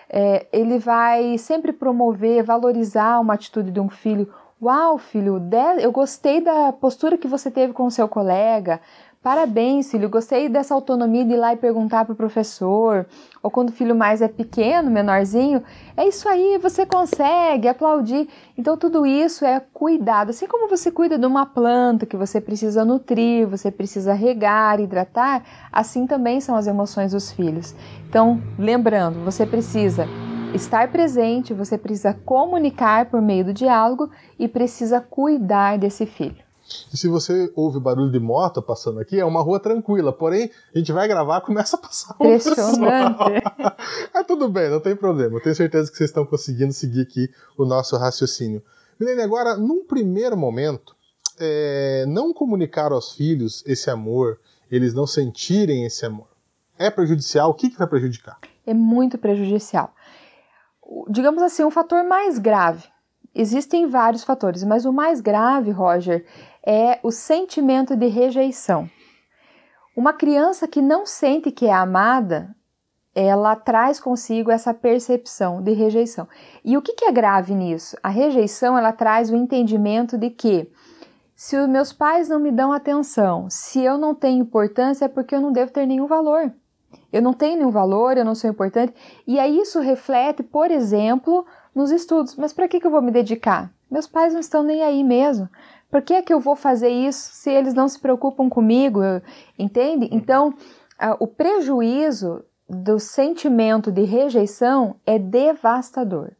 [0.09, 4.31] É, ele vai sempre promover, valorizar uma atitude de um filho.
[4.61, 5.41] Uau, filho,
[5.79, 8.79] eu gostei da postura que você teve com o seu colega.
[9.25, 13.07] Parabéns, filho, gostei dessa autonomia de ir lá e perguntar para o professor.
[13.41, 15.63] Ou quando o filho mais é pequeno, menorzinho,
[15.97, 18.29] é isso aí, você consegue, aplaudir.
[18.55, 20.29] Então, tudo isso é cuidado.
[20.29, 25.43] Assim como você cuida de uma planta que você precisa nutrir, você precisa regar, hidratar,
[25.71, 27.73] assim também são as emoções dos filhos.
[28.07, 30.05] Então, lembrando, você precisa
[30.53, 34.07] estar presente, você precisa comunicar por meio do diálogo
[34.37, 36.44] e precisa cuidar desse filho.
[36.91, 40.11] E se você ouve barulho de moto passando aqui, é uma rua tranquila.
[40.11, 43.43] Porém, a gente vai gravar começa a passar um Impressionante.
[44.13, 45.37] é tudo bem, não tem problema.
[45.37, 48.63] Eu tenho certeza que vocês estão conseguindo seguir aqui o nosso raciocínio.
[48.99, 50.95] Milene, agora, num primeiro momento,
[51.39, 54.39] é, não comunicar aos filhos esse amor,
[54.71, 56.27] eles não sentirem esse amor,
[56.77, 57.49] é prejudicial?
[57.49, 58.39] O que, que vai prejudicar?
[58.65, 59.93] É muito prejudicial.
[61.09, 62.83] Digamos assim, um fator mais grave.
[63.33, 66.25] Existem vários fatores, mas o mais grave, Roger,
[66.65, 68.89] é o sentimento de rejeição.
[69.95, 72.55] Uma criança que não sente que é amada,
[73.13, 76.27] ela traz consigo essa percepção de rejeição.
[76.65, 77.95] E o que, é grave nisso?
[78.03, 80.69] A rejeição ela traz o entendimento de que
[81.33, 85.35] se os meus pais não me dão atenção, se eu não tenho importância, é porque
[85.35, 86.51] eu não devo ter nenhum valor.
[87.11, 88.93] Eu não tenho nenhum valor, eu não sou importante.
[89.25, 92.35] E aí isso reflete, por exemplo, nos estudos.
[92.35, 93.71] Mas para que, que eu vou me dedicar?
[93.89, 95.47] Meus pais não estão nem aí mesmo.
[95.95, 98.99] Por que, que eu vou fazer isso se eles não se preocupam comigo?
[99.57, 100.09] Entende?
[100.11, 100.53] Então,
[101.21, 106.31] o prejuízo do sentimento de rejeição é devastador.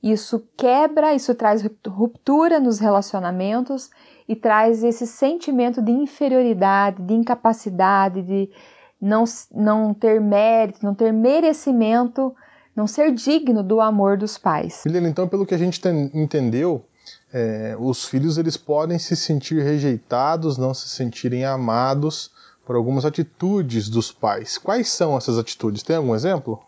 [0.00, 3.90] Isso quebra, isso traz ruptura nos relacionamentos
[4.28, 8.48] e traz esse sentimento de inferioridade, de incapacidade, de
[9.00, 12.32] não, não ter mérito, não ter merecimento,
[12.76, 14.84] não ser digno do amor dos pais.
[14.86, 15.80] Milena, então, pelo que a gente
[16.14, 16.84] entendeu,
[17.32, 22.30] é, os filhos eles podem se sentir rejeitados, não se sentirem amados
[22.64, 24.58] por algumas atitudes dos pais.
[24.58, 25.82] Quais são essas atitudes?
[25.82, 26.60] Tem algum exemplo?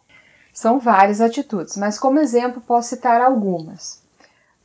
[0.53, 4.03] São várias atitudes, mas como exemplo posso citar algumas.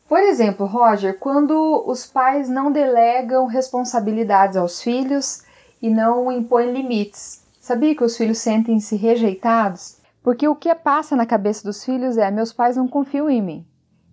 [0.07, 5.43] Por exemplo, Roger, quando os pais não delegam responsabilidades aos filhos
[5.81, 7.41] e não impõem limites.
[7.59, 9.97] Sabia que os filhos sentem-se rejeitados?
[10.23, 13.65] Porque o que passa na cabeça dos filhos é: meus pais não confiam em mim.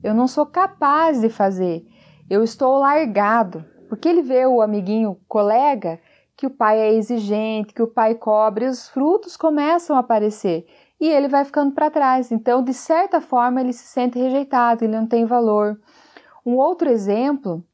[0.05, 1.85] Eu não sou capaz de fazer.
[2.29, 3.65] Eu estou largado.
[3.89, 5.99] Porque ele vê o amiguinho colega
[6.37, 10.67] que o pai é exigente, que o pai cobre, os frutos começam a aparecer
[11.01, 12.33] e ele vai ficando para trás.
[12.33, 15.79] Então, de certa forma, ele se sente rejeitado, ele não tem valor.
[16.45, 17.65] Um outro exemplo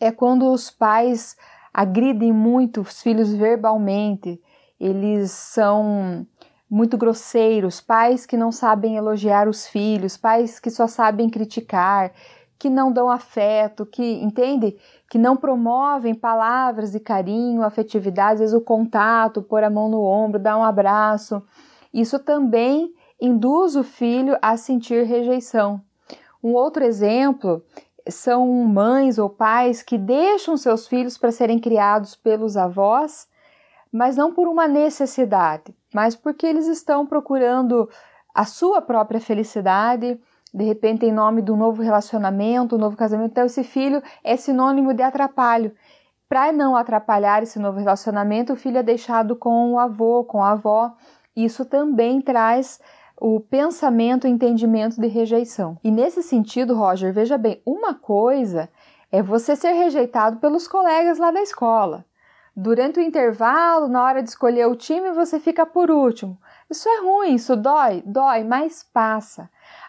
[0.00, 1.36] é quando os pais
[1.72, 4.40] agridem muito os filhos verbalmente,
[4.78, 6.26] eles são
[6.72, 12.12] muito grosseiros, pais que não sabem elogiar os filhos, pais que só sabem criticar,
[12.58, 14.78] que não dão afeto, que entende,
[15.10, 20.02] que não promovem palavras de carinho, afetividade, às vezes o contato, pôr a mão no
[20.02, 21.42] ombro, dar um abraço.
[21.92, 25.78] Isso também induz o filho a sentir rejeição.
[26.42, 27.62] Um outro exemplo
[28.08, 33.30] são mães ou pais que deixam seus filhos para serem criados pelos avós,
[33.92, 37.88] mas não por uma necessidade, mas porque eles estão procurando
[38.34, 40.18] a sua própria felicidade,
[40.52, 43.32] de repente em nome do novo relacionamento, um novo casamento.
[43.32, 45.72] Então esse filho é sinônimo de atrapalho.
[46.28, 50.52] Para não atrapalhar esse novo relacionamento, o filho é deixado com o avô, com a
[50.52, 50.92] avó.
[51.36, 52.80] Isso também traz
[53.20, 55.78] o pensamento, o entendimento de rejeição.
[55.84, 58.68] E nesse sentido, Roger, veja bem, uma coisa
[59.10, 62.04] é você ser rejeitado pelos colegas lá da escola.
[62.54, 66.38] Durante o intervalo, na hora de escolher o time, você fica por último.
[66.70, 69.48] Isso é ruim, isso dói, dói, mas passa.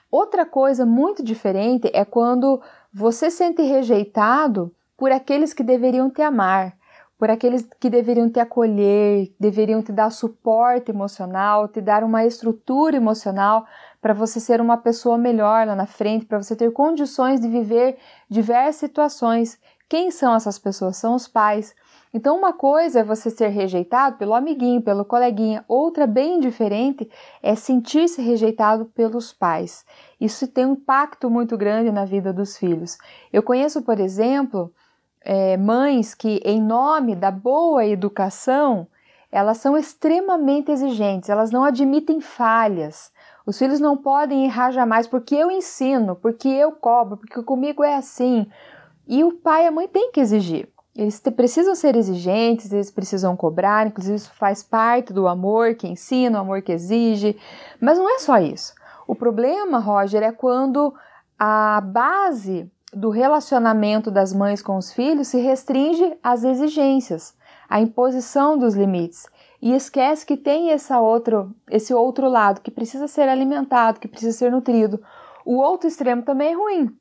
[0.09, 2.61] Outra coisa muito diferente é quando
[2.93, 6.73] você sente rejeitado por aqueles que deveriam te amar,
[7.17, 12.95] por aqueles que deveriam te acolher, deveriam te dar suporte emocional, te dar uma estrutura
[12.95, 13.65] emocional
[14.01, 17.97] para você ser uma pessoa melhor lá na frente, para você ter condições de viver
[18.29, 19.59] diversas situações.
[19.89, 20.97] Quem são essas pessoas?
[20.97, 21.73] São os pais.
[22.13, 27.09] Então, uma coisa é você ser rejeitado pelo amiguinho, pelo coleguinha, outra bem diferente
[27.41, 29.83] é sentir-se rejeitado pelos pais.
[30.21, 32.99] Isso tem um impacto muito grande na vida dos filhos.
[33.31, 34.71] Eu conheço, por exemplo,
[35.21, 38.87] é, mães que, em nome da boa educação,
[39.31, 43.11] elas são extremamente exigentes, elas não admitem falhas.
[43.43, 47.95] Os filhos não podem errar jamais porque eu ensino, porque eu cobro, porque comigo é
[47.95, 48.47] assim.
[49.07, 50.72] E o pai e a mãe têm que exigir.
[50.95, 56.37] Eles precisam ser exigentes, eles precisam cobrar, inclusive isso faz parte do amor que ensina,
[56.37, 57.35] o amor que exige.
[57.81, 58.75] Mas não é só isso.
[59.07, 60.93] O problema, Roger, é quando
[61.37, 67.35] a base do relacionamento das mães com os filhos se restringe às exigências,
[67.67, 69.25] à imposição dos limites
[69.59, 74.37] e esquece que tem essa outro, esse outro lado que precisa ser alimentado, que precisa
[74.37, 75.01] ser nutrido.
[75.43, 76.95] O outro extremo também é ruim,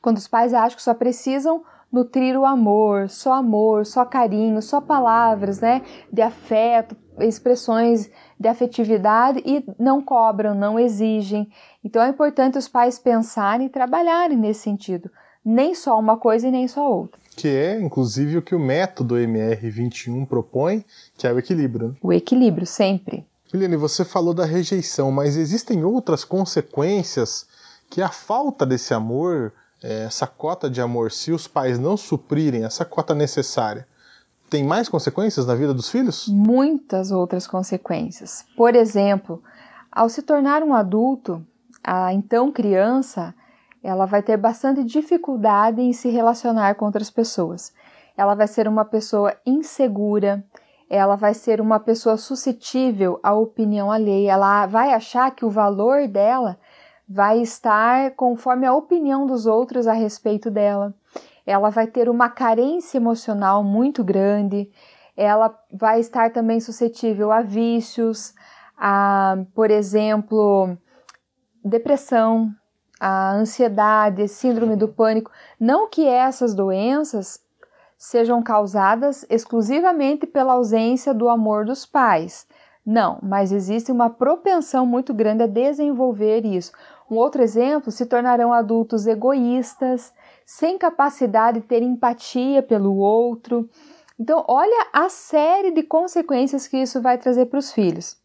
[0.00, 4.80] quando os pais acham que só precisam nutrir o amor, só amor, só carinho, só
[4.80, 11.48] palavras, né, de afeto, expressões de afetividade e não cobram, não exigem.
[11.84, 15.10] Então é importante os pais pensarem e trabalharem nesse sentido
[15.46, 17.20] nem só uma coisa e nem só outra.
[17.36, 20.84] Que é, inclusive, o que o método MR21 propõe,
[21.16, 21.88] que é o equilíbrio.
[21.88, 21.94] Né?
[22.02, 23.24] O equilíbrio, sempre.
[23.54, 27.46] Helene, você falou da rejeição, mas existem outras consequências
[27.88, 29.52] que a falta desse amor,
[29.86, 33.86] essa cota de amor, se os pais não suprirem essa cota necessária,
[34.50, 36.26] tem mais consequências na vida dos filhos?
[36.28, 38.44] Muitas outras consequências.
[38.56, 39.42] Por exemplo,
[39.90, 41.44] ao se tornar um adulto,
[41.82, 43.34] a então criança,
[43.82, 47.72] ela vai ter bastante dificuldade em se relacionar com outras pessoas.
[48.16, 50.44] Ela vai ser uma pessoa insegura,
[50.88, 56.08] ela vai ser uma pessoa suscetível à opinião alheia, ela vai achar que o valor
[56.08, 56.58] dela
[57.08, 60.94] vai estar conforme a opinião dos outros a respeito dela.
[61.46, 64.70] Ela vai ter uma carência emocional muito grande,
[65.16, 68.34] ela vai estar também suscetível a vícios,
[68.76, 70.76] a, por exemplo,
[71.64, 72.50] depressão,
[73.00, 77.40] a ansiedade, síndrome do pânico, não que essas doenças
[77.96, 82.46] sejam causadas exclusivamente pela ausência do amor dos pais.
[82.84, 86.72] Não, mas existe uma propensão muito grande a desenvolver isso.
[87.10, 90.12] Um outro exemplo, se tornarão adultos egoístas,
[90.44, 93.68] sem capacidade de ter empatia pelo outro.
[94.18, 98.16] Então, olha a série de consequências que isso vai trazer para os filhos.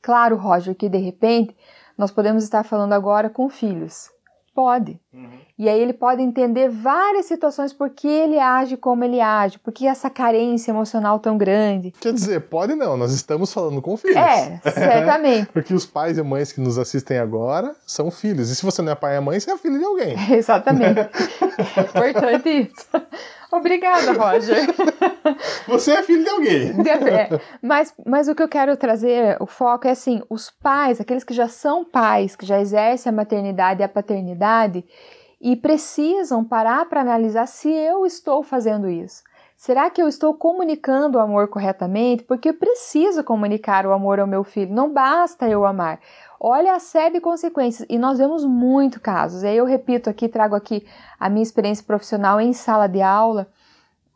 [0.00, 1.56] Claro, Roger, que de repente
[1.96, 4.10] nós podemos estar falando agora com filhos.
[4.54, 5.00] Pode.
[5.14, 5.40] Uhum.
[5.58, 9.72] E aí ele pode entender várias situações por que ele age como ele age, por
[9.72, 11.90] que essa carência emocional tão grande.
[12.00, 14.16] Quer dizer, pode não, nós estamos falando com filhos.
[14.16, 15.50] É, certamente.
[15.52, 18.50] Porque os pais e mães que nos assistem agora são filhos.
[18.50, 20.16] E se você não é pai e mãe, você é filho de alguém.
[20.36, 21.00] exatamente.
[21.96, 22.86] Importante isso.
[23.52, 24.66] Obrigada, Roger.
[25.68, 26.70] Você é filho de alguém.
[26.88, 31.22] É, mas, mas o que eu quero trazer, o foco é assim: os pais, aqueles
[31.22, 34.82] que já são pais, que já exercem a maternidade e a paternidade,
[35.38, 39.22] e precisam parar para analisar se eu estou fazendo isso.
[39.64, 42.24] Será que eu estou comunicando o amor corretamente?
[42.24, 46.00] Porque eu preciso comunicar o amor ao meu filho, não basta eu amar.
[46.40, 49.44] Olha a série de consequências, e nós vemos muito casos.
[49.44, 50.84] E aí eu repito aqui, trago aqui
[51.16, 53.46] a minha experiência profissional em sala de aula,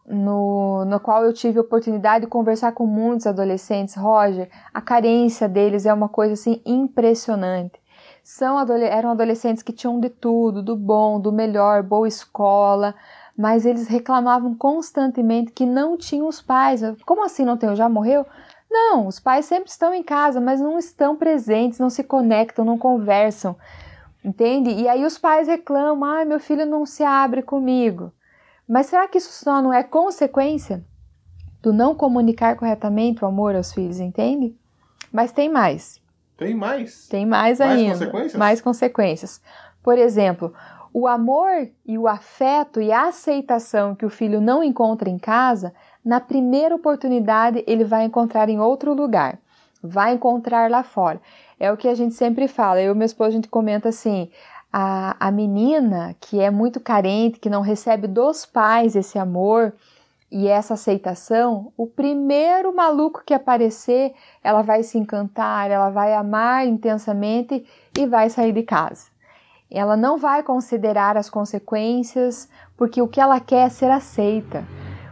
[0.04, 3.94] no, no qual eu tive a oportunidade de conversar com muitos adolescentes.
[3.94, 7.78] Roger, a carência deles é uma coisa assim impressionante.
[8.24, 12.96] São eram adolescentes que tinham de tudo, do bom, do melhor, boa escola,
[13.36, 16.80] mas eles reclamavam constantemente que não tinham os pais.
[17.04, 17.74] Como assim não tem?
[17.76, 18.24] Já morreu?
[18.70, 22.76] Não, os pais sempre estão em casa, mas não estão presentes, não se conectam, não
[22.76, 23.56] conversam,
[24.24, 24.70] entende?
[24.70, 28.12] E aí os pais reclamam: ah, meu filho não se abre comigo.
[28.68, 30.84] Mas será que isso só não é consequência
[31.62, 34.56] do não comunicar corretamente o amor aos filhos, entende?
[35.12, 36.00] Mas tem mais.
[36.36, 37.08] Tem mais?
[37.08, 37.92] Tem mais, mais ainda.
[37.92, 38.34] Consequências?
[38.34, 39.40] Mais consequências.
[39.82, 40.52] Por exemplo,
[40.98, 45.74] o amor e o afeto e a aceitação que o filho não encontra em casa,
[46.02, 49.38] na primeira oportunidade ele vai encontrar em outro lugar,
[49.82, 51.20] vai encontrar lá fora.
[51.60, 52.80] É o que a gente sempre fala.
[52.80, 54.30] Eu e meu esposo a gente comenta assim:
[54.72, 59.74] a, a menina que é muito carente, que não recebe dos pais esse amor,
[60.32, 66.66] e essa aceitação, o primeiro maluco que aparecer, ela vai se encantar, ela vai amar
[66.66, 67.66] intensamente
[67.98, 69.14] e vai sair de casa.
[69.70, 74.64] Ela não vai considerar as consequências, porque o que ela quer é ser aceita.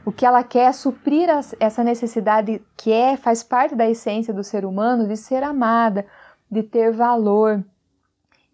[0.04, 1.28] O que ela quer é suprir
[1.58, 6.06] essa necessidade que é, faz parte da essência do ser humano de ser amada,
[6.50, 7.64] de ter valor.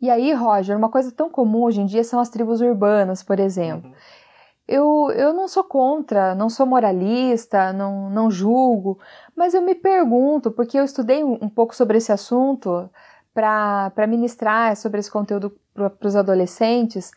[0.01, 3.39] E aí, Roger, uma coisa tão comum hoje em dia são as tribos urbanas, por
[3.39, 3.91] exemplo.
[3.91, 3.97] Uhum
[4.71, 9.01] eu, eu não sou contra, não sou moralista, não, não julgo,
[9.35, 12.89] mas eu me pergunto, porque eu estudei um pouco sobre esse assunto
[13.35, 17.11] para ministrar sobre esse conteúdo para os adolescentes,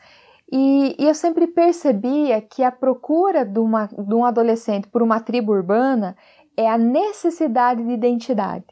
[0.51, 5.20] e, e, eu sempre percebia que a procura de, uma, de um adolescente por uma
[5.20, 6.16] tribo urbana
[6.55, 8.66] é a necessidade de identidade.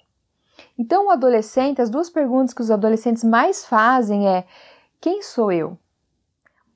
[0.77, 4.45] Então, o adolescente, as duas perguntas que os adolescentes mais fazem é:
[4.99, 5.75] quem sou eu?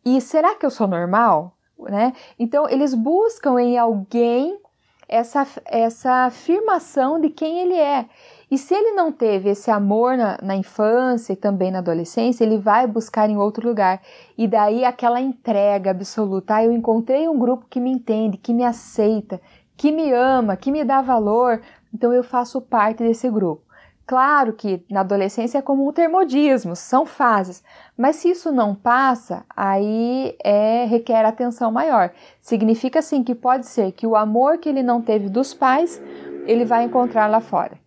[0.03, 1.55] E será que eu sou normal?
[1.79, 2.13] né?
[2.37, 4.57] Então eles buscam em alguém
[5.07, 8.05] essa, essa afirmação de quem ele é.
[8.55, 12.57] E se ele não teve esse amor na, na, infância e também na adolescência, ele
[12.57, 14.01] vai buscar em outro lugar.
[14.37, 16.55] E daí aquela entrega absoluta.
[16.55, 19.41] Ah, eu encontrei um grupo que me entende, que me aceita,
[19.75, 21.61] que me ama, que me dá valor,
[21.93, 23.61] então eu faço parte desse grupo.
[24.07, 27.61] Claro que na adolescência é comum termodismos, são fases,
[27.97, 32.09] mas se isso não passa, aí é, requer atenção maior.
[32.39, 36.01] Significa sim que pode ser que o amor que ele não teve dos pais,
[36.45, 37.83] ele vai encontrar lá fora.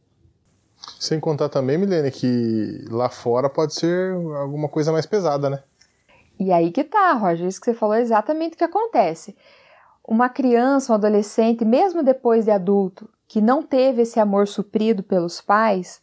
[0.99, 5.63] Sem contar também, Milene, que lá fora pode ser alguma coisa mais pesada, né?
[6.39, 9.37] E aí que tá, Roger, isso que você falou é exatamente o que acontece.
[10.07, 15.41] Uma criança, um adolescente, mesmo depois de adulto, que não teve esse amor suprido pelos
[15.41, 16.01] pais,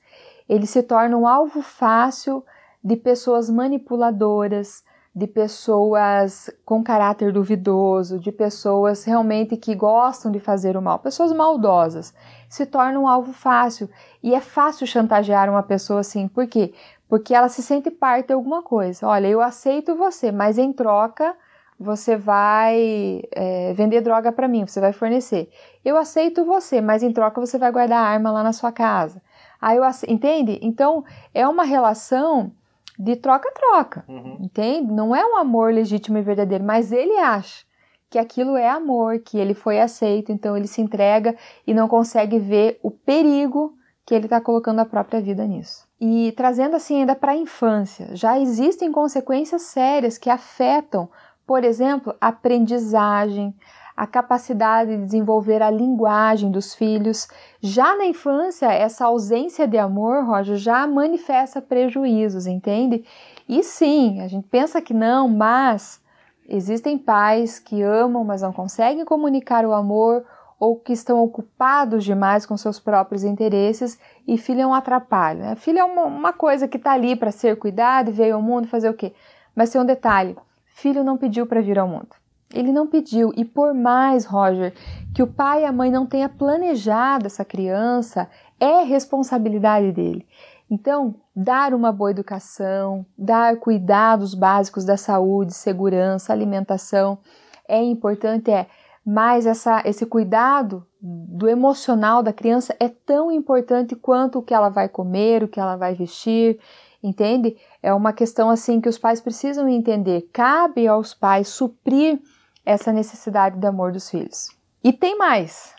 [0.48, 2.44] ele se torna um alvo fácil
[2.84, 4.84] de pessoas manipuladoras,
[5.16, 11.32] de pessoas com caráter duvidoso, de pessoas realmente que gostam de fazer o mal, pessoas
[11.32, 12.14] maldosas,
[12.50, 13.90] se torna um alvo fácil.
[14.26, 16.74] E é fácil chantagear uma pessoa assim, por quê?
[17.08, 19.08] Porque ela se sente parte de alguma coisa.
[19.08, 21.36] Olha, eu aceito você, mas em troca
[21.80, 25.48] você vai é, vender droga para mim, você vai fornecer.
[25.84, 29.22] Eu aceito você, mas em troca você vai guardar a arma lá na sua casa.
[29.62, 30.58] Aí eu, entende?
[30.60, 32.52] Então é uma relação
[32.98, 34.40] de troca-troca, uhum.
[34.42, 34.92] entende?
[34.92, 37.64] Não é um amor legítimo e verdadeiro, mas ele acha
[38.10, 41.36] que aquilo é amor, que ele foi aceito, então ele se entrega
[41.68, 45.88] e não consegue ver o perigo que ele está colocando a própria vida nisso.
[46.00, 51.10] E trazendo assim ainda para a infância, já existem consequências sérias que afetam,
[51.48, 53.56] por exemplo, a aprendizagem,
[53.96, 57.28] a capacidade de desenvolver a linguagem dos filhos.
[57.62, 63.06] Já na infância, essa ausência de amor, Roger, já manifesta prejuízos, entende?
[63.48, 66.02] E sim, a gente pensa que não, mas
[66.48, 70.26] existem pais que amam, mas não conseguem comunicar o amor
[70.66, 75.40] ou que estão ocupados demais com seus próprios interesses e filho é um atrapalho.
[75.40, 75.56] Né?
[75.56, 78.68] Filho é uma, uma coisa que está ali para ser cuidado e veio ao mundo
[78.68, 79.14] fazer o quê?
[79.56, 80.36] Mas tem um detalhe:
[80.66, 82.10] filho não pediu para vir ao mundo.
[82.54, 84.74] Ele não pediu, e por mais, Roger,
[85.14, 90.26] que o pai e a mãe não tenha planejado essa criança, é responsabilidade dele.
[90.70, 97.20] Então, dar uma boa educação, dar cuidados básicos da saúde, segurança, alimentação
[97.68, 98.68] é importante, é,
[99.06, 104.70] mas essa, esse cuidado do emocional da criança é tão importante quanto o que ela
[104.70, 106.60] vai comer, o que ela vai vestir,
[107.04, 107.56] entende?
[107.84, 110.28] É uma questão assim que os pais precisam entender.
[110.34, 112.20] Cabe aos pais suprir
[112.66, 114.50] essa necessidade de amor dos filhos.
[114.84, 115.76] E tem mais.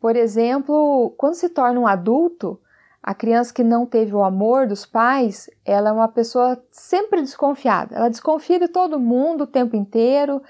[0.00, 2.58] Por exemplo, quando se torna um adulto,
[3.02, 7.94] a criança que não teve o amor dos pais, ela é uma pessoa sempre desconfiada.
[7.94, 10.40] Ela desconfia de todo mundo o tempo inteiro,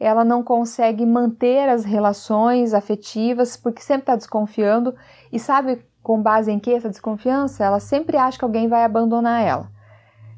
[0.00, 4.94] ela não consegue manter as relações afetivas porque sempre está desconfiando.
[5.30, 7.62] E sabe com base em que essa desconfiança?
[7.62, 9.68] Ela sempre acha que alguém vai abandonar ela.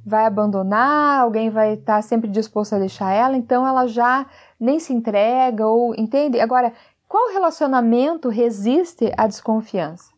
[0.05, 4.27] vai abandonar, alguém vai estar tá sempre disposto a deixar ela, então ela já
[4.59, 6.41] nem se entrega ou entende.
[6.41, 6.73] Agora,
[7.09, 10.11] qual relacionamento resiste à desconfiança?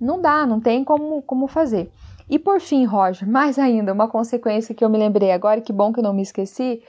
[0.00, 1.90] Não dá, não tem como, como fazer.
[2.30, 5.92] E por fim, Roger, mais ainda, uma consequência que eu me lembrei agora, que bom
[5.92, 6.80] que eu não me esqueci,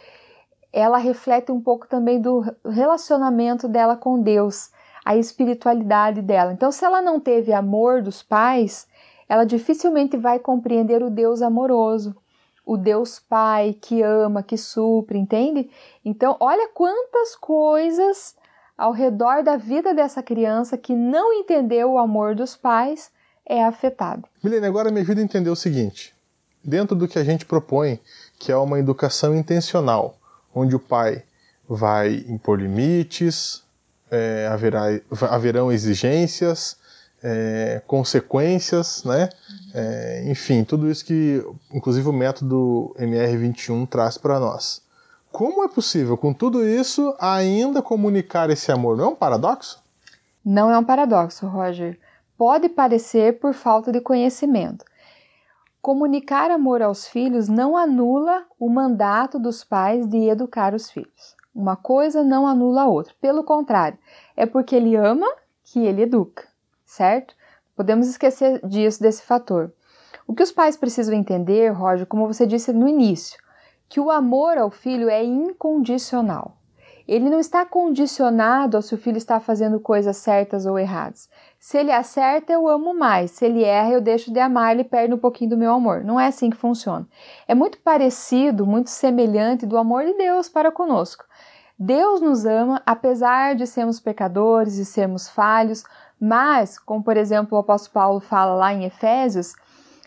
[0.72, 4.72] ela reflete um pouco também do relacionamento dela com Deus,
[5.04, 6.54] a espiritualidade dela.
[6.54, 8.88] Então, se ela não teve amor dos pais,
[9.28, 12.16] ela dificilmente vai compreender o Deus amoroso,
[12.66, 15.70] o Deus Pai que ama, que supre, entende?
[16.06, 18.36] Então, olha quantas coisas
[18.78, 23.12] ao redor da vida dessa criança que não entendeu o amor dos pais
[23.46, 24.24] é afetado.
[24.44, 26.16] Milene, agora me ajuda a entender o seguinte:
[26.64, 28.00] dentro do que a gente propõe,
[28.38, 30.19] que é uma educação intencional,
[30.60, 31.24] onde o pai
[31.68, 33.64] vai impor limites,
[34.12, 35.00] é, haverá,
[35.30, 36.78] haverão exigências,
[37.24, 39.30] é, consequências, né?
[39.74, 41.44] É, enfim, tudo isso que,
[41.74, 44.82] inclusive, o método MR21 traz para nós.
[45.32, 48.98] Como é possível, com tudo isso, ainda comunicar esse amor?
[48.98, 49.82] Não é um paradoxo?
[50.44, 52.00] Não é um paradoxo, Roger.
[52.38, 54.86] Pode parecer por falta de conhecimento.
[55.82, 61.38] Comunicar amor aos filhos não anula o mandato dos pais de educar os filhos.
[61.56, 63.14] Uma coisa não anula a outra.
[63.22, 63.98] Pelo contrário,
[64.36, 65.26] é porque ele ama
[65.64, 66.46] que ele educa,
[66.86, 67.34] certo?
[67.78, 69.74] Podemos esquecer disso, desse fator.
[70.28, 73.42] O que os pais precisam entender, Roger, como você disse no início,
[73.88, 76.59] que o amor ao filho é incondicional.
[77.10, 81.28] Ele não está condicionado ao se o filho está fazendo coisas certas ou erradas.
[81.60, 83.32] Se ele acerta, eu amo mais.
[83.32, 86.04] Se ele erra, eu deixo de amar, ele perde um pouquinho do meu amor.
[86.04, 87.08] Não é assim que funciona.
[87.48, 91.26] É muito parecido, muito semelhante do amor de Deus para conosco.
[91.80, 95.84] Deus nos ama apesar de sermos pecadores e sermos falhos,
[96.22, 99.56] mas, como por exemplo o apóstolo Paulo fala lá em Efésios,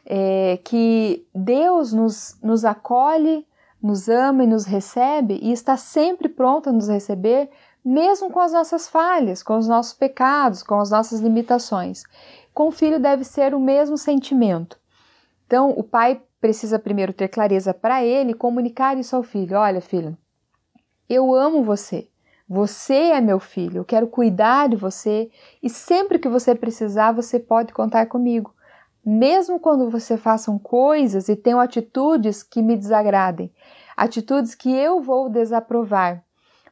[0.07, 3.45] é, que Deus nos, nos acolhe
[3.83, 7.51] nos ama e nos recebe e está sempre pronto a nos receber,
[7.85, 12.05] mesmo com as nossas falhas, com os nossos pecados, com as nossas limitações.
[12.55, 14.79] Com o filho deve ser o mesmo sentimento.
[15.47, 20.17] Então, o pai precisa primeiro ter clareza para ele comunicar isso ao filho: olha, filho,
[21.09, 22.09] eu amo você.
[22.49, 25.31] Você é meu filho, eu quero cuidar de você
[25.63, 28.55] e sempre que você precisar, você pode contar comigo.
[29.05, 33.53] Mesmo quando você façam coisas e tenham atitudes que me desagradem,
[33.97, 36.23] atitudes que eu vou desaprovar,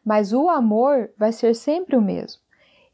[0.05, 2.41] mas o amor vai ser sempre o mesmo,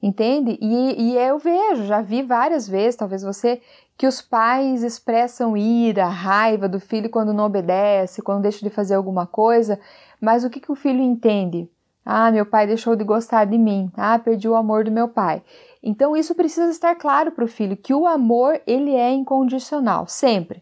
[0.02, 0.58] entende?
[0.60, 3.60] E, e eu vejo, já vi várias vezes, talvez você,
[3.96, 8.94] que os pais expressam ira, raiva do filho quando não obedece, quando deixa de fazer
[8.94, 9.78] alguma coisa,
[10.18, 11.70] mas o que, que o filho entende?
[12.08, 13.90] Ah, meu pai deixou de gostar de mim.
[13.96, 15.42] Ah, perdi o amor do meu pai.
[15.88, 20.60] Então isso precisa estar claro para o filho que o amor ele é incondicional, sempre.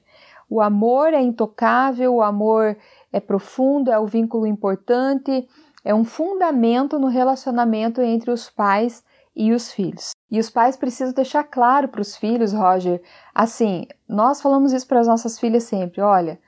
[0.51, 2.77] O amor é intocável, o amor
[3.11, 5.49] é profundo, é um vínculo importante,
[5.83, 9.03] é um fundamento no relacionamento entre os pais
[9.35, 10.11] e os filhos.
[10.31, 13.01] E os pais precisam deixar claro para os filhos, Roger,
[13.35, 16.39] assim, nós falamos isso para as nossas filhas sempre, olha,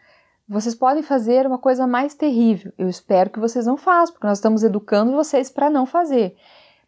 [0.47, 2.73] vocês podem fazer uma coisa mais terrível.
[2.77, 6.37] Eu espero que vocês não façam, porque nós estamos educando vocês para não fazer,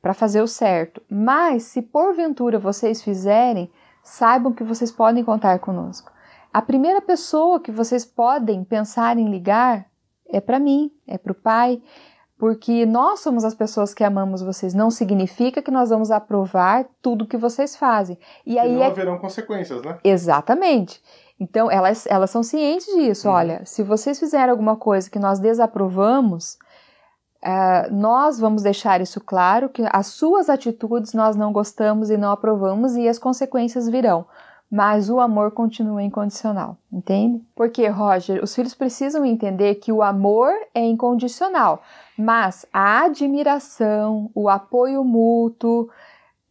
[0.01, 1.03] para fazer o certo.
[1.11, 3.71] Mas se porventura vocês fizerem,
[4.03, 6.11] saibam que vocês podem contar conosco.
[6.53, 9.87] A primeira pessoa que vocês podem pensar em ligar
[10.29, 11.83] é para mim, é para o pai,
[12.39, 14.73] porque nós somos as pessoas que amamos vocês.
[14.73, 18.17] Não significa que nós vamos aprovar tudo que vocês fazem.
[18.47, 18.87] E aí não é...
[18.87, 19.99] haverão consequências, né?
[20.05, 21.03] Exatamente.
[21.41, 23.29] Então elas, elas são cientes disso.
[23.29, 23.35] Uhum.
[23.35, 26.59] Olha, se vocês fizerem alguma coisa que nós desaprovamos,
[27.45, 32.31] uh, nós vamos deixar isso claro que as suas atitudes nós não gostamos e não
[32.31, 34.27] aprovamos e as consequências virão
[34.71, 37.43] mas o amor continua incondicional, entende?
[37.57, 41.83] Porque, Roger, os filhos precisam entender que o amor é incondicional,
[42.19, 45.89] mas a admiração, o apoio mútuo,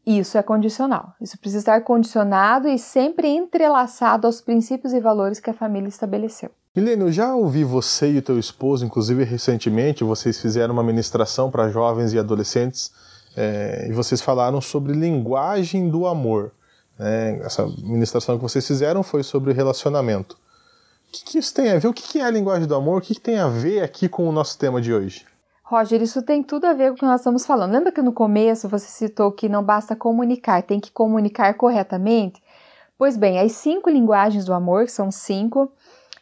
[0.05, 1.13] isso é condicional.
[1.21, 6.49] Isso precisa estar condicionado e sempre entrelaçado aos princípios e valores que a família estabeleceu.
[6.75, 11.49] Milene, eu já ouvi você e o teu esposo, inclusive recentemente, vocês fizeram uma ministração
[11.49, 12.91] para jovens e adolescentes
[13.35, 16.51] é, e vocês falaram sobre linguagem do amor.
[16.97, 17.39] Né?
[17.43, 20.35] Essa ministração que vocês fizeram foi sobre relacionamento.
[21.07, 21.87] O que, que isso tem a ver?
[21.87, 22.97] O que, que é a linguagem do amor?
[22.97, 25.25] O que, que tem a ver aqui com o nosso tema de hoje?
[25.63, 27.73] Roger, isso tem tudo a ver com o que nós estamos falando.
[27.73, 32.41] Lembra que no começo você citou que não basta comunicar, tem que comunicar corretamente?
[32.97, 35.71] Pois bem, as cinco linguagens do amor, que são cinco,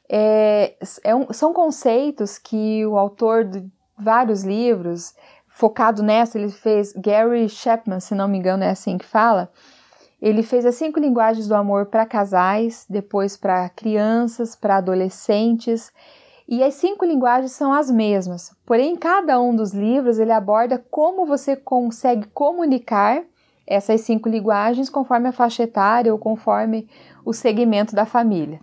[0.10, 3.66] é, é um, são conceitos que o autor de
[3.98, 5.14] vários livros,
[5.48, 9.50] focado nessa, ele fez, Gary Chapman, se não me engano, é assim que fala,
[10.22, 15.92] Ele fez as cinco linguagens do amor para casais, depois para crianças, para adolescentes.
[16.48, 21.26] E as cinco linguagens são as mesmas, porém, cada um dos livros ele aborda como
[21.26, 23.24] você consegue comunicar
[23.68, 26.88] essas cinco linguagens conforme a faixa etária ou conforme
[27.26, 28.60] o segmento da família.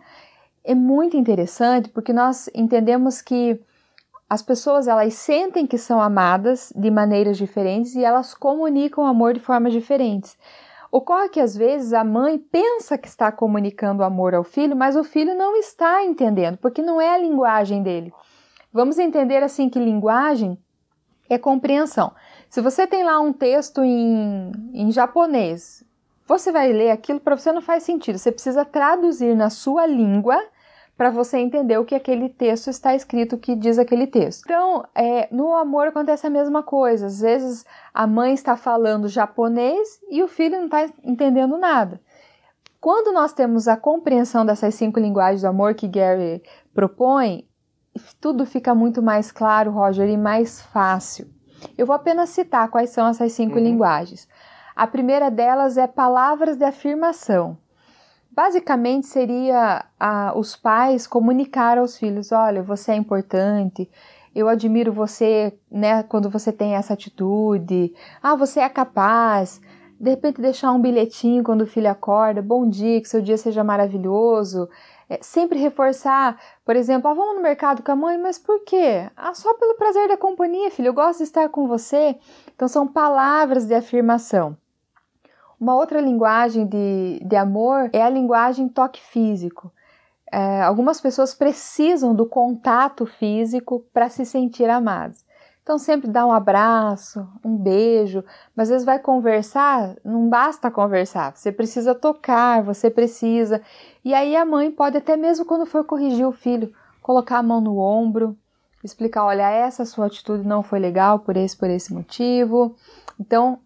[0.65, 3.61] É muito interessante porque nós entendemos que
[4.29, 9.41] as pessoas elas sentem que são amadas de maneiras diferentes e elas comunicam amor de
[9.41, 10.39] formas diferentes.
[10.91, 15.03] Ocorre que às vezes a mãe pensa que está comunicando amor ao filho, mas o
[15.03, 18.13] filho não está entendendo, porque não é a linguagem dele.
[18.73, 20.57] Vamos entender assim que linguagem
[21.29, 22.13] é compreensão.
[22.49, 25.85] Se você tem lá um texto em, em japonês,
[26.39, 28.19] você vai ler aquilo para você não faz sentido.
[28.19, 30.39] Você precisa traduzir na sua língua
[30.97, 34.45] para você entender o que aquele texto está escrito, o que diz aquele texto.
[34.45, 37.07] Então, é, no amor acontece a mesma coisa.
[37.07, 42.01] Às vezes a mãe está falando japonês e o filho não está entendendo nada.
[42.81, 46.43] Quando nós temos a compreensão dessas cinco linguagens do amor que Gary
[46.75, 47.49] propõe,
[48.21, 51.27] tudo fica muito mais claro, Roger, e mais fácil.
[51.77, 53.65] Eu vou apenas citar quais são essas cinco uhum.
[53.65, 54.29] linguagens.
[54.75, 57.59] A primeira delas é palavras de afirmação.
[58.31, 63.91] Basicamente seria a, os pais comunicar aos filhos: olha, você é importante,
[64.35, 69.61] eu admiro você né, quando você tem essa atitude, ah, você é capaz.
[70.01, 73.63] De repente, deixar um bilhetinho quando o filho acorda: bom dia, que seu dia seja
[73.63, 74.69] maravilhoso.
[75.11, 79.11] É, sempre reforçar, por exemplo, ah, vamos no mercado com a mãe, mas por quê?
[79.15, 82.17] Ah, só pelo prazer da companhia, filho, eu gosto de estar com você.
[82.55, 84.57] Então, são palavras de afirmação.
[85.63, 89.73] Uma outra linguagem de, de amor é a linguagem toque físico.
[90.33, 95.25] É, algumas pessoas precisam do contato físico para se sentir amadas.
[95.63, 98.25] Então, sempre dá um abraço, um beijo,
[98.57, 103.63] mas às vezes vai conversar, não basta conversar, você precisa tocar, você precisa.
[104.05, 107.61] E aí a mãe pode, até mesmo quando for corrigir o filho, colocar a mão
[107.61, 108.37] no ombro,
[108.83, 112.75] explicar: olha, essa sua atitude não foi legal por esse, por esse motivo.
[113.21, 113.61] Então,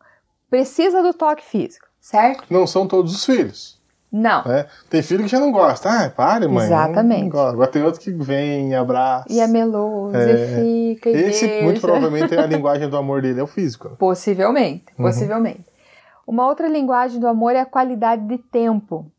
[0.50, 2.44] precisa do toque físico, certo?
[2.48, 3.76] Não são todos os filhos.
[4.12, 4.40] Não.
[4.42, 5.90] É, tem filho que já não gosta.
[5.90, 6.64] Ah, pare, mãe.
[6.64, 7.34] Exatamente.
[7.34, 9.26] Não, Agora tem outro que vem, abraça.
[9.28, 11.64] E é meloso, é, e fica, e Esse, deixa.
[11.64, 13.90] muito provavelmente, é a linguagem do amor dele, é o físico.
[13.98, 15.04] Possivelmente, uhum.
[15.04, 15.66] possivelmente.
[16.24, 19.10] Uma outra linguagem do amor é a qualidade de tempo.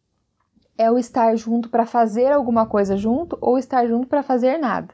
[0.78, 4.88] É o estar junto para fazer alguma coisa junto ou estar junto para fazer nada.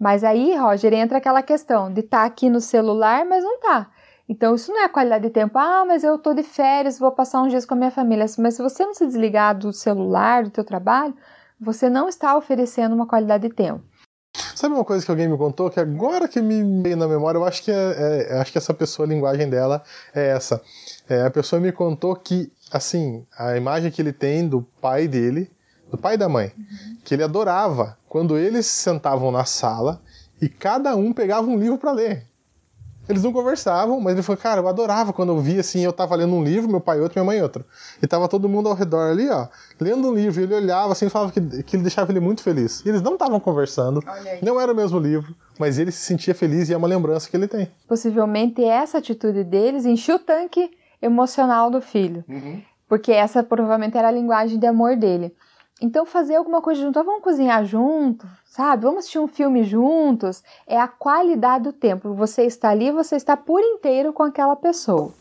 [0.00, 3.88] Mas aí, Roger, entra aquela questão de estar tá aqui no celular, mas não tá.
[4.28, 5.58] Então, isso não é qualidade de tempo.
[5.58, 8.26] Ah, mas eu tô de férias, vou passar uns dias com a minha família.
[8.38, 11.14] Mas se você não se desligar do celular, do teu trabalho,
[11.58, 13.82] você não está oferecendo uma qualidade de tempo.
[14.54, 17.44] Sabe uma coisa que alguém me contou que agora que me veio na memória, eu
[17.44, 19.82] acho que é, é acho que essa pessoa, a linguagem dela
[20.14, 20.60] é essa.
[21.08, 25.50] É, a pessoa me contou que, assim, a imagem que ele tem do pai dele,
[25.90, 26.96] do pai e da mãe, uhum.
[27.04, 30.02] que ele adorava quando eles sentavam na sala
[30.40, 32.27] e cada um pegava um livro para ler.
[33.08, 36.14] Eles não conversavam, mas ele falou, cara, eu adorava quando eu via assim, eu tava
[36.14, 37.64] lendo um livro, meu pai outro, minha mãe outro.
[38.02, 39.48] E tava todo mundo ao redor ali, ó,
[39.80, 42.42] lendo um livro, e ele olhava assim e falava que, que ele deixava ele muito
[42.42, 42.84] feliz.
[42.84, 44.02] E eles não estavam conversando,
[44.42, 47.36] não era o mesmo livro, mas ele se sentia feliz e é uma lembrança que
[47.36, 47.70] ele tem.
[47.86, 52.24] Possivelmente essa atitude deles encheu o tanque emocional do filho.
[52.28, 52.60] Uhum.
[52.88, 55.34] Porque essa provavelmente era a linguagem de amor dele.
[55.80, 58.82] Então, fazer alguma coisa junto, ah, vamos cozinhar junto, sabe?
[58.82, 60.42] Vamos assistir um filme juntos.
[60.66, 62.14] É a qualidade do tempo.
[62.14, 65.12] Você está ali, você está por inteiro com aquela pessoa.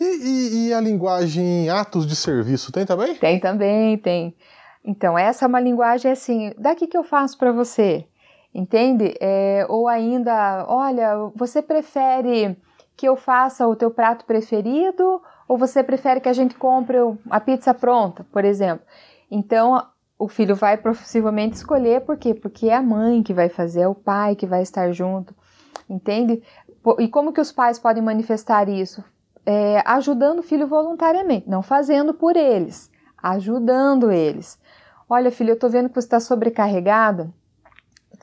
[0.00, 3.14] E, e, e a linguagem atos de serviço tem também?
[3.16, 4.34] Tem também, tem.
[4.82, 8.06] Então, essa é uma linguagem assim, daqui que eu faço para você,
[8.54, 9.14] entende?
[9.20, 12.56] É, ou ainda, olha, você prefere
[12.96, 16.96] que eu faça o teu prato preferido ou você prefere que a gente compre
[17.28, 18.86] a pizza pronta, por exemplo?
[19.30, 19.84] Então,
[20.18, 22.34] o filho vai possivelmente escolher por quê?
[22.34, 25.34] Porque é a mãe que vai fazer, é o pai que vai estar junto,
[25.88, 26.42] entende?
[26.98, 29.04] E como que os pais podem manifestar isso?
[29.44, 32.90] É, ajudando o filho voluntariamente, não fazendo por eles,
[33.22, 34.58] ajudando eles.
[35.08, 37.30] Olha, filho, eu estou vendo que você está sobrecarregada.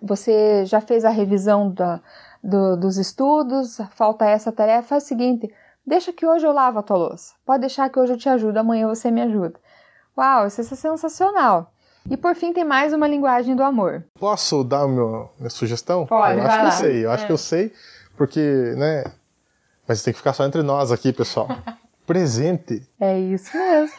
[0.02, 2.02] Você já fez a revisão da,
[2.44, 4.90] do, dos estudos, falta essa tarefa.
[4.90, 5.54] Faz o seguinte:
[5.86, 7.34] deixa que hoje eu lavo a tua louça.
[7.46, 9.58] Pode deixar que hoje eu te ajudo, amanhã você me ajuda.
[10.18, 11.73] Uau, isso é sensacional.
[12.10, 14.04] E por fim tem mais uma linguagem do amor.
[14.20, 16.06] Posso dar meu, minha sugestão?
[16.06, 17.40] Pode, eu acho que eu sei, eu acho que eu é.
[17.40, 17.74] sei,
[18.18, 18.40] porque,
[18.78, 19.06] né?
[19.88, 21.48] Mas tem que ficar só entre nós aqui, pessoal.
[22.06, 22.86] Presente.
[23.00, 23.96] É isso mesmo.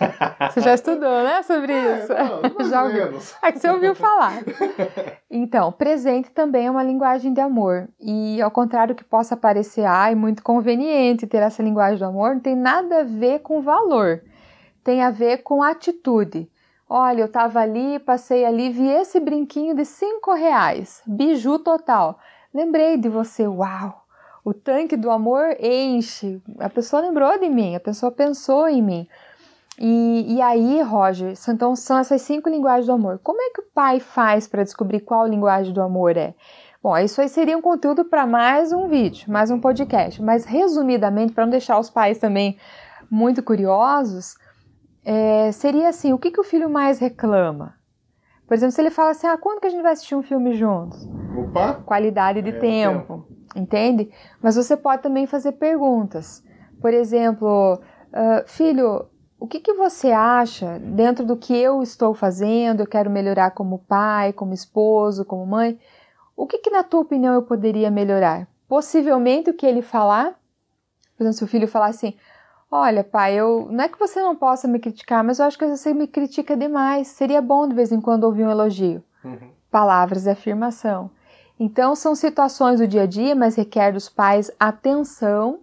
[0.51, 2.13] Você já estudou, né, sobre é, isso?
[2.13, 3.19] Não, já ouviu.
[3.43, 4.43] É que você ouviu falar.
[5.37, 7.89] Então, presente também é uma linguagem de amor.
[7.99, 12.41] E ao contrário que possa parecer, ai, muito conveniente ter essa linguagem do amor, não
[12.41, 14.23] tem nada a ver com valor
[14.85, 16.47] tem a ver com atitude.
[16.89, 22.19] Olha, eu estava ali, passei ali, vi esse brinquinho de cinco reais, biju total.
[22.53, 24.05] Lembrei de você, uau!
[24.45, 26.43] O tanque do amor enche.
[26.59, 29.09] A pessoa lembrou de mim, a pessoa pensou em mim.
[29.79, 33.19] E, e aí, Roger, então são essas cinco linguagens do amor.
[33.23, 36.35] Como é que o pai faz para descobrir qual linguagem do amor é?
[36.83, 40.23] Bom, isso aí seria um conteúdo para mais um vídeo, mais um podcast.
[40.23, 42.59] Mas resumidamente, para não deixar os pais também
[43.11, 44.37] muito curiosos,
[45.05, 47.75] é, seria assim: o que, que o filho mais reclama?
[48.47, 50.55] Por exemplo, se ele fala assim: ah, quando que a gente vai assistir um filme
[50.55, 51.07] juntos?
[51.37, 51.75] Opa!
[51.85, 54.11] Qualidade de é, tempo, entende?
[54.43, 56.43] Mas você pode também fazer perguntas.
[56.81, 57.75] Por exemplo,
[58.13, 59.07] uh, filho,
[59.39, 62.81] o que, que você acha dentro do que eu estou fazendo?
[62.81, 65.79] Eu quero melhorar como pai, como esposo, como mãe.
[66.37, 68.49] O que, que na tua opinião eu poderia melhorar?
[68.69, 70.35] Possivelmente o que ele falar,
[71.17, 72.15] por exemplo, se o filho falar assim,
[72.77, 75.65] Olha, pai, eu não é que você não possa me criticar, mas eu acho que
[75.65, 77.07] você me critica demais.
[77.07, 79.01] Seria bom de vez em quando ouvir um elogio.
[79.25, 79.53] Uhum.
[79.71, 81.09] Palavras de afirmação.
[81.59, 85.61] Então, são situações do dia a dia, mas requer dos pais atenção,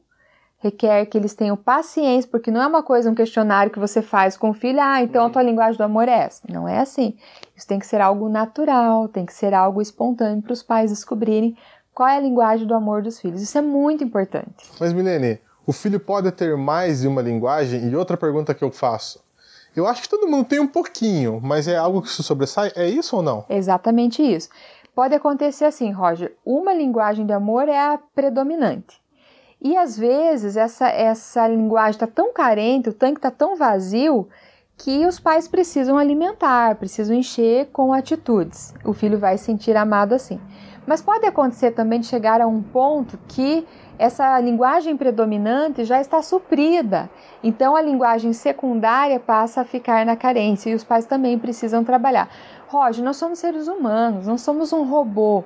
[0.60, 4.38] requer que eles tenham paciência, porque não é uma coisa, um questionário que você faz
[4.38, 6.42] com o filho, ah, então a tua linguagem do amor é essa.
[6.48, 7.18] Não é assim.
[7.54, 11.58] Isso tem que ser algo natural, tem que ser algo espontâneo para os pais descobrirem
[11.94, 13.42] qual é a linguagem do amor dos filhos.
[13.42, 14.72] Isso é muito importante.
[14.80, 17.90] Mas, Milene, o filho pode ter mais de uma linguagem?
[17.90, 19.24] E outra pergunta que eu faço.
[19.76, 22.72] Eu acho que todo mundo tem um pouquinho, mas é algo que se sobressai?
[22.76, 23.46] É isso ou não?
[23.50, 24.50] Exatamente isso.
[24.94, 26.36] Pode acontecer assim, Roger.
[26.46, 29.02] Uma linguagem de amor é a predominante.
[29.62, 34.28] E às vezes essa, essa linguagem está tão carente, o tanque está tão vazio,
[34.76, 38.74] que os pais precisam alimentar, precisam encher com atitudes.
[38.84, 40.42] O filho vai se sentir amado assim.
[40.88, 43.66] Mas pode acontecer também de chegar a um ponto que
[44.02, 47.08] essa linguagem predominante já está suprida.
[47.44, 52.28] Então a linguagem secundária passa a ficar na carência e os pais também precisam trabalhar.
[52.68, 55.44] Roger, nós somos seres humanos, não somos um robô.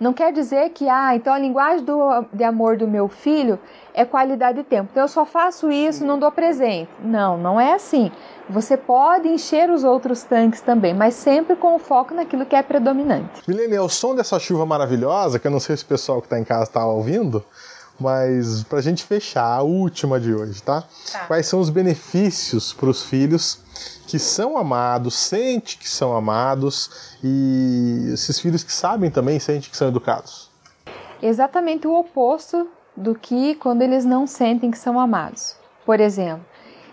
[0.00, 3.56] Não quer dizer que, ah, então a linguagem do, de amor do meu filho
[3.94, 4.88] é qualidade de tempo.
[4.90, 6.90] Então eu só faço isso, não dou presente.
[7.04, 8.10] Não, não é assim.
[8.50, 13.42] Você pode encher os outros tanques também, mas sempre com foco naquilo que é predominante.
[13.46, 16.36] Milene, o som dessa chuva maravilhosa, que eu não sei se o pessoal que está
[16.36, 17.44] em casa está ouvindo,
[17.98, 20.84] mas para a gente fechar, a última de hoje, tá?
[21.10, 21.26] tá.
[21.26, 23.60] Quais são os benefícios para os filhos
[24.06, 29.76] que são amados, sente que são amados e esses filhos que sabem também, sente que
[29.76, 30.50] são educados?
[31.22, 35.56] Exatamente o oposto do que quando eles não sentem que são amados.
[35.86, 36.44] Por exemplo,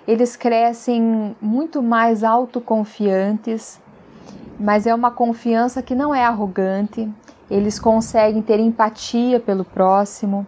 [0.08, 3.80] eles crescem muito mais autoconfiantes,
[4.60, 7.08] mas é uma confiança que não é arrogante,
[7.50, 10.45] eles conseguem ter empatia pelo próximo,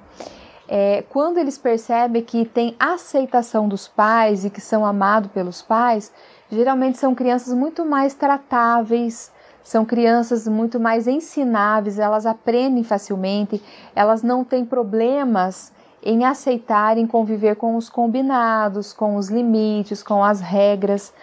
[0.74, 6.14] é, quando eles percebem que tem aceitação dos pais e que são amados pelos pais,
[6.50, 9.30] geralmente são crianças muito mais tratáveis,
[9.62, 13.62] são crianças muito mais ensináveis, elas aprendem facilmente,
[13.94, 20.24] elas não têm problemas em aceitar, em conviver com os combinados, com os limites, com
[20.24, 21.14] as regras.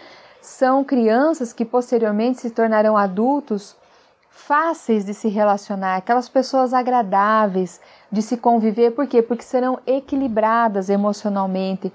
[0.42, 3.74] São crianças que posteriormente se tornarão adultos
[4.48, 7.78] fáceis de se relacionar, aquelas pessoas agradáveis
[8.10, 9.20] de se conviver, por quê?
[9.20, 11.92] Porque serão equilibradas emocionalmente,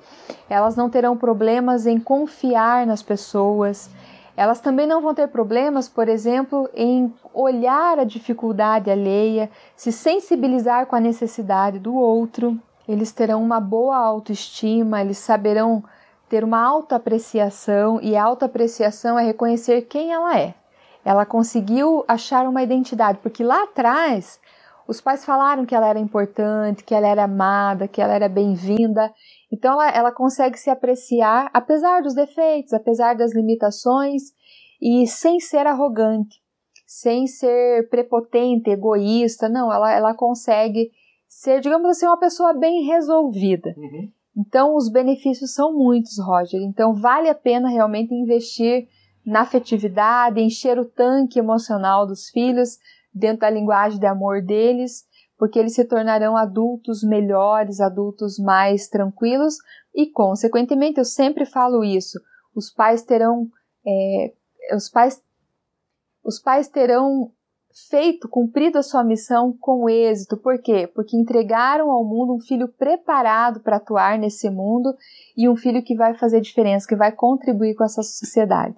[0.48, 3.90] elas não terão problemas em confiar nas pessoas,
[4.38, 10.86] elas também não vão ter problemas, por exemplo, em olhar a dificuldade alheia, se sensibilizar
[10.86, 12.56] com a necessidade do outro.
[12.88, 15.84] Eles terão uma boa autoestima, eles saberão
[16.30, 20.54] ter uma autoapreciação, e autoapreciação é reconhecer quem ela é.
[21.06, 24.40] Ela conseguiu achar uma identidade, porque lá atrás
[24.88, 29.14] os pais falaram que ela era importante, que ela era amada, que ela era bem-vinda.
[29.52, 34.34] Então ela, ela consegue se apreciar, apesar dos defeitos, apesar das limitações,
[34.82, 36.42] e sem ser arrogante,
[36.86, 39.48] sem ser prepotente, egoísta.
[39.48, 40.92] Não, ela, ela consegue
[41.28, 43.74] ser, digamos assim, uma pessoa bem resolvida.
[43.78, 44.12] Uhum.
[44.36, 46.62] Então os benefícios são muitos, Roger.
[46.62, 48.88] Então vale a pena realmente investir
[49.26, 52.78] na afetividade, encher o tanque emocional dos filhos
[53.14, 55.06] dentro da linguagem de amor deles,
[55.38, 59.56] porque eles se tornarão adultos melhores, adultos mais tranquilos
[59.94, 62.20] e, consequentemente, eu sempre falo isso:
[62.56, 63.48] os pais terão,
[63.86, 64.34] é,
[64.76, 65.22] os pais,
[66.24, 67.32] os pais terão
[67.90, 70.38] feito, cumprido a sua missão com êxito.
[70.38, 70.88] Por quê?
[70.88, 74.96] Porque entregaram ao mundo um filho preparado para atuar nesse mundo
[75.36, 78.76] e um filho que vai fazer diferença, que vai contribuir com essa sociedade.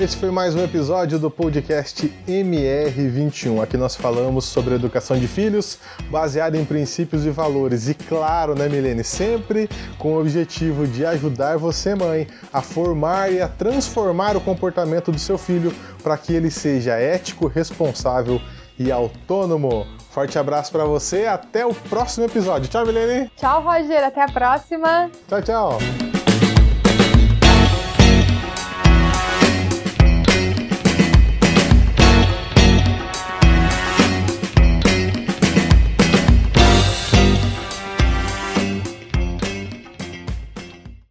[0.00, 3.60] Esse foi mais um episódio do podcast MR21.
[3.60, 5.76] Aqui nós falamos sobre educação de filhos
[6.08, 7.88] baseada em princípios e valores.
[7.88, 9.02] E claro, né, Milene?
[9.02, 9.68] Sempre
[9.98, 15.18] com o objetivo de ajudar você, mãe, a formar e a transformar o comportamento do
[15.18, 18.40] seu filho para que ele seja ético, responsável
[18.78, 19.84] e autônomo.
[20.12, 22.68] Forte abraço para você, até o próximo episódio.
[22.68, 23.32] Tchau, Milene.
[23.34, 25.10] Tchau, Roger, até a próxima.
[25.26, 26.07] Tchau, tchau.